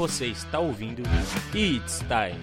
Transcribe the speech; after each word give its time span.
Você 0.00 0.28
está 0.28 0.58
ouvindo 0.58 1.02
It's 1.54 1.98
Time, 1.98 2.40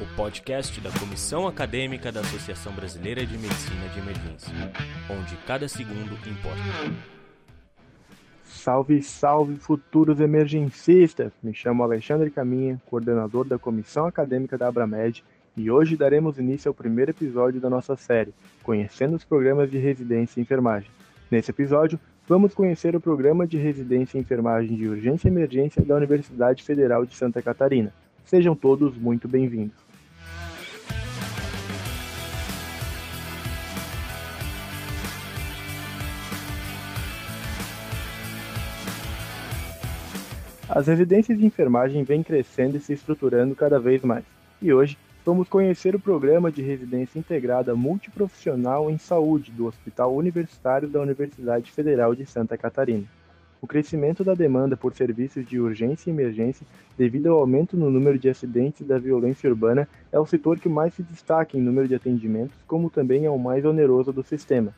o 0.00 0.16
podcast 0.16 0.80
da 0.80 0.90
Comissão 0.98 1.46
Acadêmica 1.46 2.10
da 2.10 2.20
Associação 2.20 2.72
Brasileira 2.72 3.26
de 3.26 3.36
Medicina 3.36 3.86
de 3.92 3.98
Emergência, 3.98 4.54
onde 5.10 5.36
cada 5.46 5.68
segundo 5.68 6.14
importa. 6.26 6.62
Salve, 8.42 9.02
salve, 9.02 9.56
futuros 9.56 10.18
emergencistas! 10.18 11.30
Me 11.42 11.52
chamo 11.52 11.82
Alexandre 11.82 12.30
Caminha, 12.30 12.80
coordenador 12.86 13.44
da 13.44 13.58
Comissão 13.58 14.06
Acadêmica 14.06 14.56
da 14.56 14.68
Abramed, 14.68 15.22
e 15.58 15.70
hoje 15.70 15.98
daremos 15.98 16.38
início 16.38 16.70
ao 16.70 16.74
primeiro 16.74 17.10
episódio 17.10 17.60
da 17.60 17.68
nossa 17.68 17.96
série, 17.96 18.32
Conhecendo 18.62 19.14
os 19.14 19.24
Programas 19.24 19.70
de 19.70 19.76
Residência 19.76 20.40
em 20.40 20.42
Enfermagem. 20.42 20.90
Nesse 21.30 21.50
episódio, 21.50 22.00
vamos 22.26 22.54
conhecer 22.54 22.96
o 22.96 23.00
Programa 23.00 23.46
de 23.46 23.58
Residência 23.58 24.16
em 24.16 24.22
Enfermagem 24.22 24.76
de 24.76 24.88
Urgência 24.88 25.28
e 25.28 25.30
Emergência 25.30 25.82
da 25.82 25.94
Universidade 25.94 26.62
Federal 26.62 27.04
de 27.04 27.14
Santa 27.14 27.42
Catarina. 27.42 27.92
Sejam 28.24 28.54
todos 28.54 28.96
muito 28.96 29.28
bem-vindos. 29.28 29.84
As 40.66 40.88
residências 40.88 41.38
de 41.38 41.46
enfermagem 41.46 42.02
vêm 42.02 42.22
crescendo 42.22 42.78
e 42.78 42.80
se 42.80 42.94
estruturando 42.94 43.54
cada 43.54 43.78
vez 43.78 44.02
mais. 44.02 44.24
E 44.60 44.72
hoje 44.72 44.96
vamos 45.24 45.48
conhecer 45.48 45.94
o 45.96 46.00
programa 46.00 46.52
de 46.52 46.60
residência 46.60 47.18
integrada 47.18 47.74
multiprofissional 47.74 48.90
em 48.90 48.98
saúde 48.98 49.50
do 49.50 49.64
Hospital 49.64 50.14
Universitário 50.14 50.86
da 50.86 51.00
Universidade 51.00 51.72
Federal 51.72 52.14
de 52.14 52.26
Santa 52.26 52.58
Catarina. 52.58 53.06
O 53.62 53.66
crescimento 53.66 54.22
da 54.22 54.34
demanda 54.34 54.76
por 54.76 54.92
serviços 54.92 55.46
de 55.46 55.58
urgência 55.58 56.10
e 56.10 56.12
emergência, 56.12 56.66
devido 56.98 57.28
ao 57.28 57.38
aumento 57.38 57.74
no 57.74 57.88
número 57.88 58.18
de 58.18 58.28
acidentes 58.28 58.86
da 58.86 58.98
violência 58.98 59.48
urbana, 59.48 59.88
é 60.12 60.18
o 60.18 60.26
setor 60.26 60.58
que 60.60 60.68
mais 60.68 60.92
se 60.92 61.02
destaca 61.02 61.56
em 61.56 61.62
número 61.62 61.88
de 61.88 61.94
atendimentos, 61.94 62.54
como 62.68 62.90
também 62.90 63.24
é 63.24 63.30
o 63.30 63.38
mais 63.38 63.64
oneroso 63.64 64.12
do 64.12 64.22
sistema. 64.22 64.74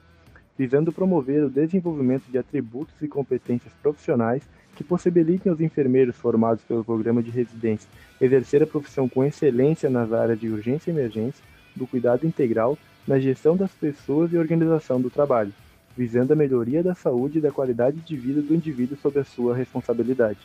Visando 0.56 0.92
promover 0.92 1.42
o 1.42 1.50
desenvolvimento 1.50 2.30
de 2.30 2.38
atributos 2.38 2.94
e 3.02 3.08
competências 3.08 3.74
profissionais 3.82 4.44
que 4.76 4.84
possibilitem 4.84 5.50
aos 5.50 5.60
enfermeiros 5.60 6.14
formados 6.16 6.62
pelo 6.62 6.84
programa 6.84 7.22
de 7.22 7.30
residência 7.30 7.88
exercer 8.20 8.62
a 8.62 8.66
profissão 8.66 9.08
com 9.08 9.24
excelência 9.24 9.90
nas 9.90 10.12
áreas 10.12 10.38
de 10.38 10.48
urgência 10.48 10.90
e 10.90 10.94
emergência, 10.94 11.42
do 11.74 11.86
cuidado 11.86 12.26
integral, 12.26 12.78
na 13.06 13.18
gestão 13.18 13.56
das 13.56 13.70
pessoas 13.72 14.32
e 14.32 14.38
organização 14.38 15.00
do 15.00 15.10
trabalho, 15.10 15.52
visando 15.96 16.32
a 16.32 16.36
melhoria 16.36 16.82
da 16.82 16.94
saúde 16.94 17.38
e 17.38 17.40
da 17.40 17.50
qualidade 17.50 17.98
de 17.98 18.16
vida 18.16 18.40
do 18.40 18.54
indivíduo 18.54 18.96
sob 19.00 19.18
a 19.18 19.24
sua 19.24 19.54
responsabilidade. 19.54 20.38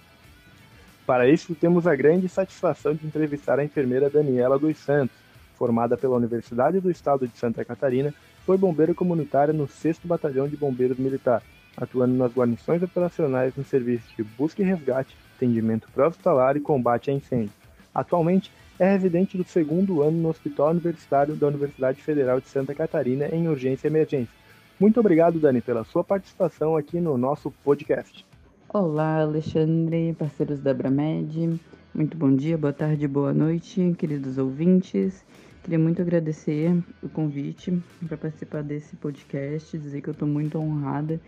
Para 1.06 1.28
isso, 1.28 1.56
temos 1.56 1.88
a 1.88 1.96
grande 1.96 2.30
satisfação 2.30 2.94
de 2.94 3.06
entrevistar 3.06 3.60
a 3.60 3.64
enfermeira 3.64 4.10
Daniela 4.10 4.60
dos 4.60 4.78
Santos, 4.78 5.16
formada 5.56 5.98
pela 5.98 6.16
Universidade 6.16 6.80
do 6.80 6.90
Estado 6.90 7.28
de 7.28 7.38
Santa 7.38 7.64
Catarina, 7.64 8.14
foi 8.46 8.58
bombeira 8.58 8.94
comunitária 8.94 9.54
no 9.54 9.68
6 9.68 10.00
Batalhão 10.04 10.48
de 10.48 10.58
Bombeiros 10.58 10.98
Militar, 10.98 11.44
atuando 11.76 12.14
nas 12.16 12.34
guarnições 12.34 12.82
operacionais 12.84 13.56
no 13.56 13.64
serviço 13.64 14.06
de 14.16 14.24
busca 14.24 14.62
e 14.62 14.66
resgate, 14.66 15.16
atendimento 15.36 15.88
pré-hospitalar 15.94 16.58
e 16.58 16.62
combate 16.62 17.10
a 17.10 17.14
incêndio. 17.14 17.52
Atualmente, 17.94 18.52
é 18.80 18.92
residente 18.92 19.38
do 19.38 19.44
segundo 19.44 20.02
ano 20.02 20.18
no 20.18 20.30
Hospital 20.30 20.72
Universitário 20.72 21.36
da 21.36 21.48
Universidade 21.48 22.02
Federal 22.02 22.40
de 22.40 22.48
Santa 22.48 22.74
Catarina 22.74 23.28
em 23.28 23.48
urgência 23.48 23.88
e 23.88 23.92
emergência. 23.92 24.34
Muito 24.80 25.00
obrigado, 25.00 25.40
Dani, 25.40 25.62
pela 25.62 25.84
sua 25.84 26.04
participação 26.04 26.76
aqui 26.76 27.00
no 27.00 27.18
nosso 27.18 27.52
podcast. 27.64 28.26
Olá, 28.68 29.22
Alexandre, 29.22 30.16
parceiros 30.18 30.60
da 30.60 30.72
Abramed. 30.72 31.60
Muito 31.94 32.18
bom 32.18 32.34
dia, 32.34 32.58
boa 32.58 32.74
tarde, 32.74 33.08
boa 33.08 33.34
noite, 33.34 33.94
queridos 33.98 34.38
ouvintes. 34.38 35.24
Queria 35.62 35.78
muito 35.78 36.02
agradecer 36.02 36.76
o 37.04 37.10
convite 37.10 37.78
para 38.08 38.18
participar 38.18 38.64
desse 38.64 38.96
podcast, 38.96 39.78
dizer 39.78 40.02
que 40.02 40.10
eu 40.10 40.14
estou 40.14 40.28
muito 40.28 40.58
honrada 40.58 41.22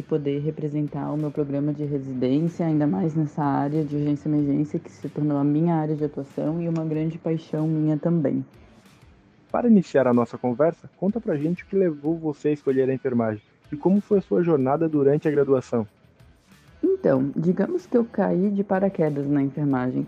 de 0.00 0.02
poder 0.02 0.40
representar 0.40 1.12
o 1.12 1.16
meu 1.16 1.30
programa 1.30 1.74
de 1.74 1.84
residência, 1.84 2.64
ainda 2.64 2.86
mais 2.86 3.14
nessa 3.14 3.44
área 3.44 3.84
de 3.84 3.94
urgência 3.94 4.28
e 4.28 4.32
emergência 4.32 4.78
que 4.78 4.90
se 4.90 5.08
tornou 5.10 5.36
a 5.36 5.44
minha 5.44 5.74
área 5.74 5.94
de 5.94 6.04
atuação 6.04 6.60
e 6.60 6.68
uma 6.68 6.84
grande 6.84 7.18
paixão 7.18 7.68
minha 7.68 7.98
também. 7.98 8.44
Para 9.52 9.68
iniciar 9.68 10.06
a 10.06 10.14
nossa 10.14 10.38
conversa, 10.38 10.88
conta 10.96 11.20
pra 11.20 11.36
gente 11.36 11.64
o 11.64 11.66
que 11.66 11.76
levou 11.76 12.16
você 12.16 12.48
a 12.48 12.52
escolher 12.52 12.88
a 12.88 12.94
enfermagem 12.94 13.42
e 13.70 13.76
como 13.76 14.00
foi 14.00 14.18
a 14.18 14.22
sua 14.22 14.42
jornada 14.42 14.88
durante 14.88 15.28
a 15.28 15.30
graduação. 15.30 15.86
Então, 16.82 17.30
digamos 17.36 17.84
que 17.84 17.96
eu 17.96 18.04
caí 18.04 18.50
de 18.50 18.64
paraquedas 18.64 19.28
na 19.28 19.42
enfermagem. 19.42 20.06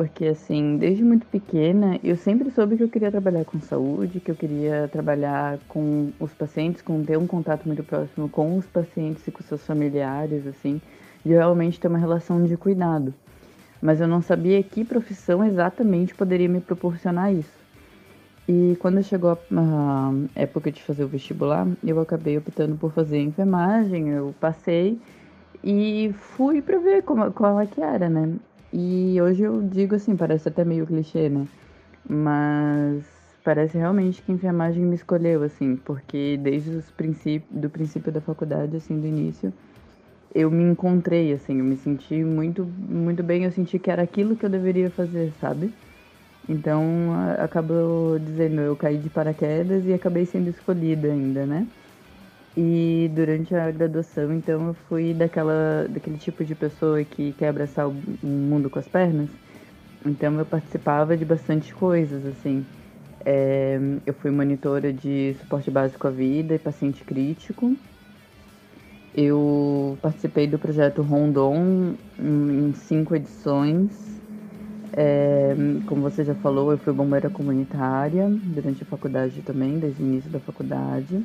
Porque, 0.00 0.24
assim, 0.24 0.78
desde 0.78 1.04
muito 1.04 1.26
pequena, 1.26 2.00
eu 2.02 2.16
sempre 2.16 2.50
soube 2.50 2.74
que 2.74 2.82
eu 2.82 2.88
queria 2.88 3.10
trabalhar 3.10 3.44
com 3.44 3.60
saúde, 3.60 4.18
que 4.18 4.30
eu 4.30 4.34
queria 4.34 4.88
trabalhar 4.90 5.58
com 5.68 6.10
os 6.18 6.32
pacientes, 6.32 6.80
com 6.80 7.04
ter 7.04 7.18
um 7.18 7.26
contato 7.26 7.66
muito 7.66 7.82
próximo 7.82 8.26
com 8.26 8.56
os 8.56 8.64
pacientes 8.64 9.28
e 9.28 9.30
com 9.30 9.42
seus 9.42 9.62
familiares, 9.66 10.46
assim, 10.46 10.80
de 11.22 11.32
realmente 11.32 11.78
ter 11.78 11.88
uma 11.88 11.98
relação 11.98 12.42
de 12.42 12.56
cuidado. 12.56 13.12
Mas 13.82 14.00
eu 14.00 14.08
não 14.08 14.22
sabia 14.22 14.62
que 14.62 14.86
profissão 14.86 15.44
exatamente 15.44 16.14
poderia 16.14 16.48
me 16.48 16.62
proporcionar 16.62 17.34
isso. 17.34 17.60
E 18.48 18.78
quando 18.80 19.02
chegou 19.02 19.32
a 19.54 20.12
época 20.34 20.72
de 20.72 20.82
fazer 20.82 21.04
o 21.04 21.08
vestibular, 21.08 21.68
eu 21.84 22.00
acabei 22.00 22.38
optando 22.38 22.74
por 22.74 22.90
fazer 22.90 23.20
enfermagem, 23.20 24.08
eu 24.08 24.34
passei 24.40 24.98
e 25.62 26.10
fui 26.14 26.62
para 26.62 26.78
ver 26.78 27.02
como, 27.02 27.30
qual 27.32 27.60
é 27.60 27.66
que 27.66 27.82
era, 27.82 28.08
né? 28.08 28.32
E 28.72 29.20
hoje 29.20 29.42
eu 29.42 29.62
digo 29.62 29.94
assim, 29.96 30.16
parece 30.16 30.48
até 30.48 30.64
meio 30.64 30.86
clichê, 30.86 31.28
né? 31.28 31.46
Mas 32.08 33.04
parece 33.42 33.76
realmente 33.78 34.22
que 34.22 34.30
enfermagem 34.32 34.84
me 34.84 34.94
escolheu, 34.94 35.42
assim, 35.42 35.76
porque 35.76 36.38
desde 36.40 36.70
os 36.70 36.90
princípios, 36.90 37.60
do 37.60 37.68
princípio 37.68 38.12
da 38.12 38.20
faculdade, 38.20 38.76
assim, 38.76 39.00
do 39.00 39.06
início, 39.06 39.52
eu 40.34 40.50
me 40.50 40.62
encontrei, 40.62 41.32
assim, 41.32 41.58
eu 41.58 41.64
me 41.64 41.76
senti 41.76 42.22
muito, 42.22 42.64
muito 42.64 43.22
bem, 43.22 43.44
eu 43.44 43.50
senti 43.50 43.78
que 43.78 43.90
era 43.90 44.02
aquilo 44.02 44.36
que 44.36 44.46
eu 44.46 44.50
deveria 44.50 44.90
fazer, 44.90 45.32
sabe? 45.40 45.72
Então, 46.48 47.12
acabou 47.38 48.18
dizendo, 48.18 48.60
eu 48.60 48.76
caí 48.76 48.98
de 48.98 49.10
paraquedas 49.10 49.86
e 49.86 49.92
acabei 49.92 50.24
sendo 50.26 50.48
escolhida 50.48 51.08
ainda, 51.08 51.46
né? 51.46 51.66
E 52.56 53.08
durante 53.14 53.54
a 53.54 53.70
graduação, 53.70 54.32
então, 54.32 54.68
eu 54.68 54.74
fui 54.74 55.14
daquela, 55.14 55.86
daquele 55.88 56.18
tipo 56.18 56.44
de 56.44 56.54
pessoa 56.54 57.04
que 57.04 57.32
quer 57.34 57.48
abraçar 57.48 57.88
o 57.88 57.92
mundo 58.22 58.68
com 58.68 58.78
as 58.78 58.88
pernas. 58.88 59.30
Então, 60.06 60.38
eu 60.38 60.46
participava 60.46 61.16
de 61.16 61.24
bastante 61.24 61.74
coisas, 61.74 62.24
assim. 62.26 62.66
É, 63.24 63.78
eu 64.06 64.14
fui 64.14 64.30
monitora 64.30 64.92
de 64.92 65.34
suporte 65.34 65.70
básico 65.70 66.06
à 66.08 66.10
vida 66.10 66.54
e 66.54 66.58
paciente 66.58 67.04
crítico. 67.04 67.78
Eu 69.12 69.98
participei 70.02 70.46
do 70.46 70.58
projeto 70.58 71.02
Rondon 71.02 71.96
em 72.18 72.72
cinco 72.74 73.14
edições. 73.14 74.20
É, 74.92 75.54
como 75.86 76.02
você 76.02 76.24
já 76.24 76.34
falou, 76.34 76.72
eu 76.72 76.78
fui 76.78 76.92
bombeira 76.92 77.30
comunitária 77.30 78.28
durante 78.30 78.82
a 78.82 78.86
faculdade 78.86 79.42
também, 79.42 79.78
desde 79.78 80.02
o 80.02 80.06
início 80.06 80.30
da 80.30 80.40
faculdade. 80.40 81.24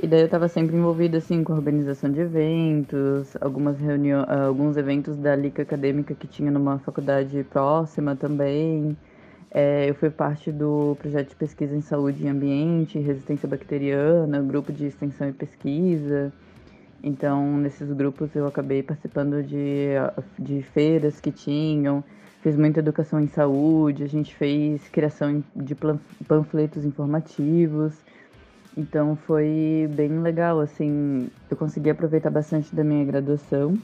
E 0.00 0.06
daí 0.06 0.20
eu 0.20 0.26
estava 0.26 0.46
sempre 0.46 0.76
envolvida 0.76 1.18
assim 1.18 1.42
com 1.42 1.52
a 1.52 1.56
organização 1.56 2.08
de 2.12 2.20
eventos, 2.20 3.36
algumas 3.40 3.80
reuniões, 3.80 4.28
alguns 4.28 4.76
eventos 4.76 5.16
da 5.16 5.34
liga 5.34 5.64
acadêmica 5.64 6.14
que 6.14 6.28
tinha 6.28 6.52
numa 6.52 6.78
faculdade 6.78 7.44
próxima 7.50 8.14
também. 8.14 8.96
É, 9.50 9.90
eu 9.90 9.94
fui 9.96 10.08
parte 10.08 10.52
do 10.52 10.96
projeto 11.00 11.30
de 11.30 11.34
pesquisa 11.34 11.74
em 11.74 11.80
saúde 11.80 12.22
e 12.22 12.28
ambiente, 12.28 12.96
resistência 13.00 13.48
bacteriana, 13.48 14.40
grupo 14.40 14.72
de 14.72 14.86
extensão 14.86 15.28
e 15.28 15.32
pesquisa. 15.32 16.32
Então, 17.02 17.56
nesses 17.56 17.90
grupos 17.92 18.36
eu 18.36 18.46
acabei 18.46 18.84
participando 18.84 19.42
de, 19.42 19.94
de 20.38 20.62
feiras 20.62 21.18
que 21.18 21.32
tinham, 21.32 22.04
fiz 22.40 22.56
muita 22.56 22.78
educação 22.78 23.18
em 23.20 23.26
saúde, 23.26 24.04
a 24.04 24.08
gente 24.08 24.32
fez 24.32 24.88
criação 24.90 25.42
de 25.56 25.74
panfletos 26.28 26.84
informativos. 26.84 27.94
Então 28.76 29.16
foi 29.16 29.88
bem 29.90 30.20
legal, 30.20 30.60
assim, 30.60 31.28
eu 31.50 31.56
consegui 31.56 31.90
aproveitar 31.90 32.30
bastante 32.30 32.74
da 32.74 32.84
minha 32.84 33.04
graduação 33.04 33.76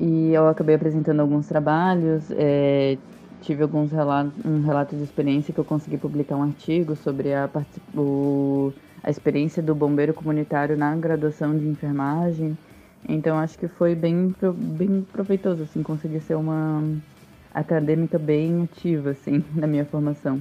e 0.00 0.32
eu 0.32 0.48
acabei 0.48 0.74
apresentando 0.74 1.20
alguns 1.20 1.46
trabalhos, 1.46 2.30
é, 2.30 2.96
tive 3.42 3.62
alguns 3.62 3.92
relatos, 3.92 4.32
um 4.44 4.62
relato 4.62 4.96
de 4.96 5.02
experiência 5.02 5.52
que 5.52 5.60
eu 5.60 5.64
consegui 5.64 5.98
publicar 5.98 6.36
um 6.36 6.44
artigo 6.44 6.96
sobre 6.96 7.34
a, 7.34 7.48
o, 7.94 8.72
a 9.02 9.10
experiência 9.10 9.62
do 9.62 9.74
bombeiro 9.74 10.14
comunitário 10.14 10.76
na 10.76 10.94
graduação 10.96 11.56
de 11.56 11.66
enfermagem. 11.66 12.56
Então 13.08 13.38
acho 13.38 13.58
que 13.58 13.68
foi 13.68 13.94
bem, 13.94 14.34
bem 14.54 15.02
proveitoso, 15.12 15.64
assim, 15.64 15.82
conseguir 15.82 16.20
ser 16.20 16.36
uma 16.36 16.82
acadêmica 17.52 18.18
bem 18.18 18.62
ativa, 18.62 19.10
assim, 19.10 19.44
na 19.54 19.66
minha 19.66 19.84
formação. 19.84 20.40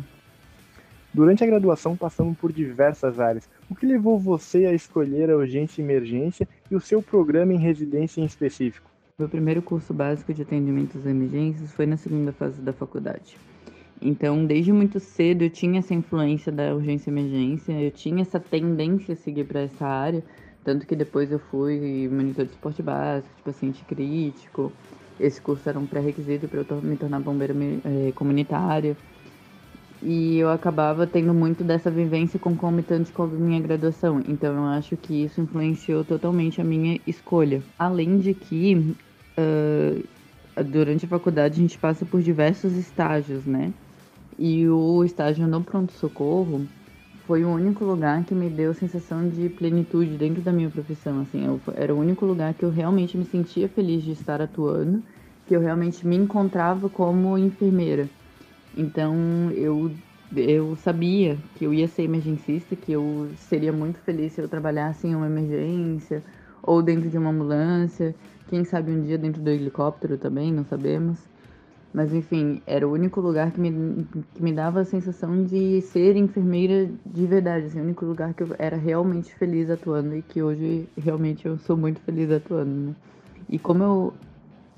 Durante 1.13 1.43
a 1.43 1.47
graduação, 1.47 1.97
passamos 1.97 2.37
por 2.37 2.53
diversas 2.53 3.19
áreas. 3.19 3.49
O 3.71 3.75
que 3.75 3.85
levou 3.85 4.19
você 4.19 4.65
a 4.65 4.73
escolher 4.73 5.31
a 5.31 5.37
urgência 5.37 5.81
e 5.81 5.85
emergência 5.85 6.45
e 6.69 6.75
o 6.75 6.81
seu 6.81 7.01
programa 7.01 7.53
em 7.53 7.57
residência 7.57 8.19
em 8.19 8.25
específico? 8.25 8.91
Meu 9.17 9.29
primeiro 9.29 9.61
curso 9.61 9.93
básico 9.93 10.33
de 10.33 10.41
atendimentos 10.41 11.07
a 11.07 11.09
emergências 11.09 11.71
foi 11.71 11.85
na 11.85 11.95
segunda 11.95 12.33
fase 12.33 12.61
da 12.61 12.73
faculdade. 12.73 13.37
Então, 14.01 14.45
desde 14.45 14.73
muito 14.73 14.99
cedo 14.99 15.43
eu 15.43 15.49
tinha 15.49 15.79
essa 15.79 15.93
influência 15.93 16.51
da 16.51 16.75
urgência 16.75 17.09
e 17.09 17.13
emergência, 17.13 17.71
eu 17.71 17.91
tinha 17.91 18.23
essa 18.23 18.41
tendência 18.41 19.13
a 19.13 19.15
seguir 19.15 19.45
para 19.45 19.61
essa 19.61 19.87
área, 19.87 20.21
tanto 20.65 20.85
que 20.85 20.93
depois 20.93 21.31
eu 21.31 21.39
fui 21.39 22.09
monitor 22.11 22.43
de 22.43 22.51
esporte 22.51 22.83
básico, 22.83 23.33
de 23.37 23.41
paciente 23.41 23.85
crítico. 23.85 24.69
Esse 25.17 25.39
curso 25.39 25.69
era 25.69 25.79
um 25.79 25.85
pré-requisito 25.85 26.45
para 26.49 26.59
eu 26.59 26.81
me 26.81 26.97
tornar 26.97 27.21
bombeira 27.21 27.53
eh, 27.85 28.11
comunitária. 28.15 28.97
E 30.03 30.37
eu 30.37 30.49
acabava 30.49 31.05
tendo 31.05 31.33
muito 31.33 31.63
dessa 31.63 31.91
vivência 31.91 32.39
concomitante 32.39 33.11
com 33.11 33.23
a 33.23 33.27
minha 33.27 33.59
graduação. 33.59 34.21
Então 34.27 34.55
eu 34.55 34.63
acho 34.65 34.97
que 34.97 35.23
isso 35.23 35.39
influenciou 35.39 36.03
totalmente 36.03 36.59
a 36.59 36.63
minha 36.63 36.99
escolha. 37.05 37.61
Além 37.77 38.17
de 38.17 38.33
que 38.33 38.75
uh, 38.75 40.63
durante 40.63 41.05
a 41.05 41.07
faculdade 41.07 41.59
a 41.59 41.61
gente 41.61 41.77
passa 41.77 42.03
por 42.03 42.21
diversos 42.21 42.73
estágios, 42.73 43.45
né? 43.45 43.71
E 44.39 44.67
o 44.67 45.03
estágio 45.03 45.47
no 45.47 45.63
pronto-socorro 45.63 46.65
foi 47.27 47.45
o 47.45 47.49
único 47.49 47.85
lugar 47.85 48.23
que 48.25 48.33
me 48.33 48.49
deu 48.49 48.73
sensação 48.73 49.29
de 49.29 49.49
plenitude 49.49 50.17
dentro 50.17 50.41
da 50.41 50.51
minha 50.51 50.69
profissão. 50.69 51.21
Assim, 51.21 51.45
eu, 51.45 51.61
era 51.75 51.93
o 51.93 51.99
único 51.99 52.25
lugar 52.25 52.55
que 52.55 52.65
eu 52.65 52.71
realmente 52.71 53.15
me 53.17 53.25
sentia 53.25 53.69
feliz 53.69 54.01
de 54.01 54.13
estar 54.13 54.41
atuando, 54.41 55.03
que 55.45 55.55
eu 55.55 55.61
realmente 55.61 56.05
me 56.07 56.15
encontrava 56.15 56.89
como 56.89 57.37
enfermeira. 57.37 58.09
Então 58.75 59.51
eu 59.51 59.91
eu 60.33 60.77
sabia 60.77 61.37
que 61.53 61.65
eu 61.65 61.73
ia 61.73 61.89
ser 61.89 62.03
emergencista, 62.03 62.73
que 62.73 62.93
eu 62.93 63.31
seria 63.35 63.73
muito 63.73 63.99
feliz 63.99 64.31
se 64.31 64.41
eu 64.41 64.47
trabalhasse 64.47 65.05
em 65.05 65.13
uma 65.13 65.25
emergência 65.25 66.23
ou 66.63 66.81
dentro 66.81 67.09
de 67.09 67.17
uma 67.17 67.31
ambulância, 67.31 68.15
quem 68.47 68.63
sabe 68.63 68.91
um 68.91 69.01
dia 69.01 69.17
dentro 69.17 69.41
do 69.41 69.49
helicóptero 69.49 70.17
também, 70.17 70.51
não 70.51 70.63
sabemos. 70.63 71.19
Mas 71.93 72.13
enfim, 72.13 72.61
era 72.65 72.87
o 72.87 72.93
único 72.93 73.19
lugar 73.19 73.51
que 73.51 73.59
me, 73.59 74.05
que 74.33 74.41
me 74.41 74.53
dava 74.53 74.79
a 74.79 74.85
sensação 74.85 75.43
de 75.43 75.81
ser 75.81 76.15
enfermeira 76.15 76.89
de 77.05 77.27
verdade, 77.27 77.65
assim, 77.65 77.79
o 77.79 77.83
único 77.83 78.05
lugar 78.05 78.33
que 78.33 78.43
eu 78.43 78.55
era 78.57 78.77
realmente 78.77 79.33
feliz 79.35 79.69
atuando 79.69 80.15
e 80.15 80.21
que 80.21 80.41
hoje 80.41 80.87
realmente 80.97 81.45
eu 81.45 81.57
sou 81.57 81.75
muito 81.75 81.99
feliz 82.01 82.31
atuando, 82.31 82.71
né? 82.71 82.95
E 83.49 83.59
como 83.59 83.83
eu, 83.83 84.13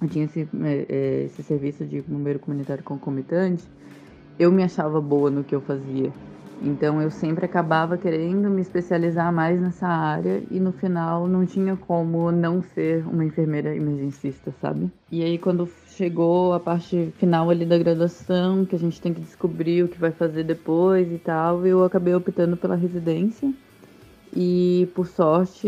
tinha 0.08 0.26
esse, 0.26 0.48
é, 0.62 0.86
é, 0.90 1.24
esse 1.26 1.44
serviço 1.44 1.86
de 1.86 2.02
bombeiro 2.02 2.40
comunitário 2.40 2.84
concomitante, 2.84 3.64
eu 4.38 4.52
me 4.52 4.64
achava 4.64 5.00
boa 5.00 5.30
no 5.30 5.44
que 5.44 5.54
eu 5.54 5.62
fazia. 5.62 6.12
Então 6.62 7.02
eu 7.02 7.12
sempre 7.12 7.46
acabava 7.46 7.98
querendo 7.98 8.50
me 8.50 8.62
especializar 8.62 9.34
mais 9.34 9.60
nessa 9.60 9.86
área 9.86 10.42
e 10.50 10.60
no 10.62 10.72
final 10.72 11.28
não 11.28 11.46
tinha 11.46 11.76
como 11.76 12.32
não 12.32 12.62
ser 12.62 13.06
uma 13.06 13.26
enfermeira 13.26 13.76
emergencista, 13.76 14.54
sabe? 14.62 14.90
E 15.12 15.22
aí 15.22 15.38
quando 15.38 15.68
chegou 15.90 16.54
a 16.54 16.60
parte 16.60 17.14
final 17.18 17.50
ali 17.50 17.66
da 17.66 17.78
graduação, 17.78 18.66
que 18.66 18.76
a 18.76 18.80
gente 18.80 19.02
tem 19.02 19.14
que 19.14 19.20
descobrir 19.20 19.84
o 19.84 19.90
que 19.90 20.00
vai 20.00 20.12
fazer 20.12 20.44
depois 20.44 21.12
e 21.12 21.18
tal, 21.18 21.66
eu 21.68 21.84
acabei 21.84 22.16
optando 22.16 22.56
pela 22.56 22.76
residência. 22.76 23.54
E 24.34 24.88
por 24.96 25.06
sorte, 25.06 25.68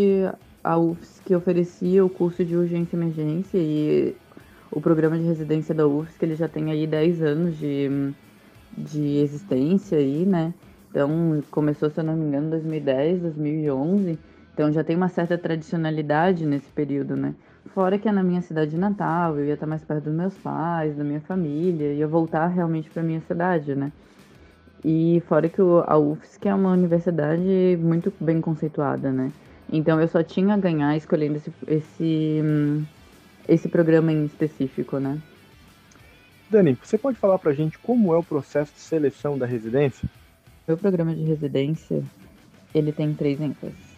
a 0.64 0.78
UFSC 0.78 1.16
que 1.26 1.36
oferecia 1.36 2.06
o 2.06 2.10
curso 2.10 2.46
de 2.46 2.56
urgência 2.56 2.96
e 2.96 3.00
emergência 3.00 3.58
e 3.58 4.16
o 4.76 4.82
programa 4.82 5.18
de 5.18 5.24
residência 5.24 5.74
da 5.74 5.88
UFSC, 5.88 6.26
ele 6.26 6.36
já 6.36 6.50
tem 6.50 6.70
aí 6.70 6.86
10 6.86 7.22
anos 7.24 7.58
de, 7.58 8.14
de 8.78 9.18
existência 9.20 9.98
aí, 9.98 10.26
né? 10.26 10.54
Então, 10.92 11.42
começou, 11.50 11.90
se 11.90 12.00
eu 12.00 12.04
não 12.04 12.16
me 12.16 12.26
engano, 12.26 12.48
em 12.48 12.50
2010, 12.50 13.22
2011. 13.22 14.20
Então, 14.54 14.72
já 14.74 14.84
tem 14.84 14.98
uma 14.98 15.08
certa 15.08 15.38
tradicionalidade 15.38 16.46
nesse 16.46 16.70
período, 16.72 17.16
né? 17.16 17.34
Fora 17.74 17.98
que 17.98 18.08
é 18.08 18.12
na 18.12 18.22
minha 18.22 18.42
cidade 18.42 18.78
natal, 18.78 19.40
eu 19.40 19.46
ia 19.46 19.54
estar 19.54 19.66
mais 19.66 19.82
perto 19.82 20.04
dos 20.04 20.14
meus 20.14 20.38
pais, 20.38 20.96
da 20.98 21.06
minha 21.06 21.22
família, 21.22 21.94
ia 21.94 22.08
voltar 22.08 22.48
realmente 22.48 22.90
para 22.90 23.02
minha 23.02 23.22
cidade, 23.22 23.76
né? 23.76 23.94
E 24.84 25.24
fora 25.28 25.48
que 25.48 25.62
a 25.62 25.98
UFSC 25.98 26.50
é 26.50 26.54
uma 26.54 26.72
universidade 26.72 27.80
muito 27.82 28.14
bem 28.20 28.42
conceituada, 28.42 29.12
né? 29.12 29.32
Então 29.72 30.00
eu 30.00 30.08
só 30.08 30.22
tinha 30.22 30.54
a 30.54 30.58
ganhar 30.58 30.96
escolhendo 30.96 31.38
esse, 31.38 31.52
esse, 31.68 32.86
esse 33.48 33.68
programa 33.68 34.12
em 34.12 34.26
específico, 34.26 35.00
né? 35.00 35.22
Dani, 36.50 36.78
você 36.82 36.98
pode 36.98 37.18
falar 37.18 37.40
pra 37.40 37.54
gente 37.54 37.78
como 37.80 38.14
é 38.14 38.18
o 38.18 38.24
processo 38.24 38.74
de 38.74 38.80
seleção 38.80 39.38
da 39.38 39.46
residência? 39.46 40.08
Meu 40.68 40.78
programa 40.78 41.16
de 41.16 41.24
residência, 41.24 42.04
ele 42.74 42.92
tem 42.92 43.14
três 43.14 43.40
ênfases. 43.42 43.96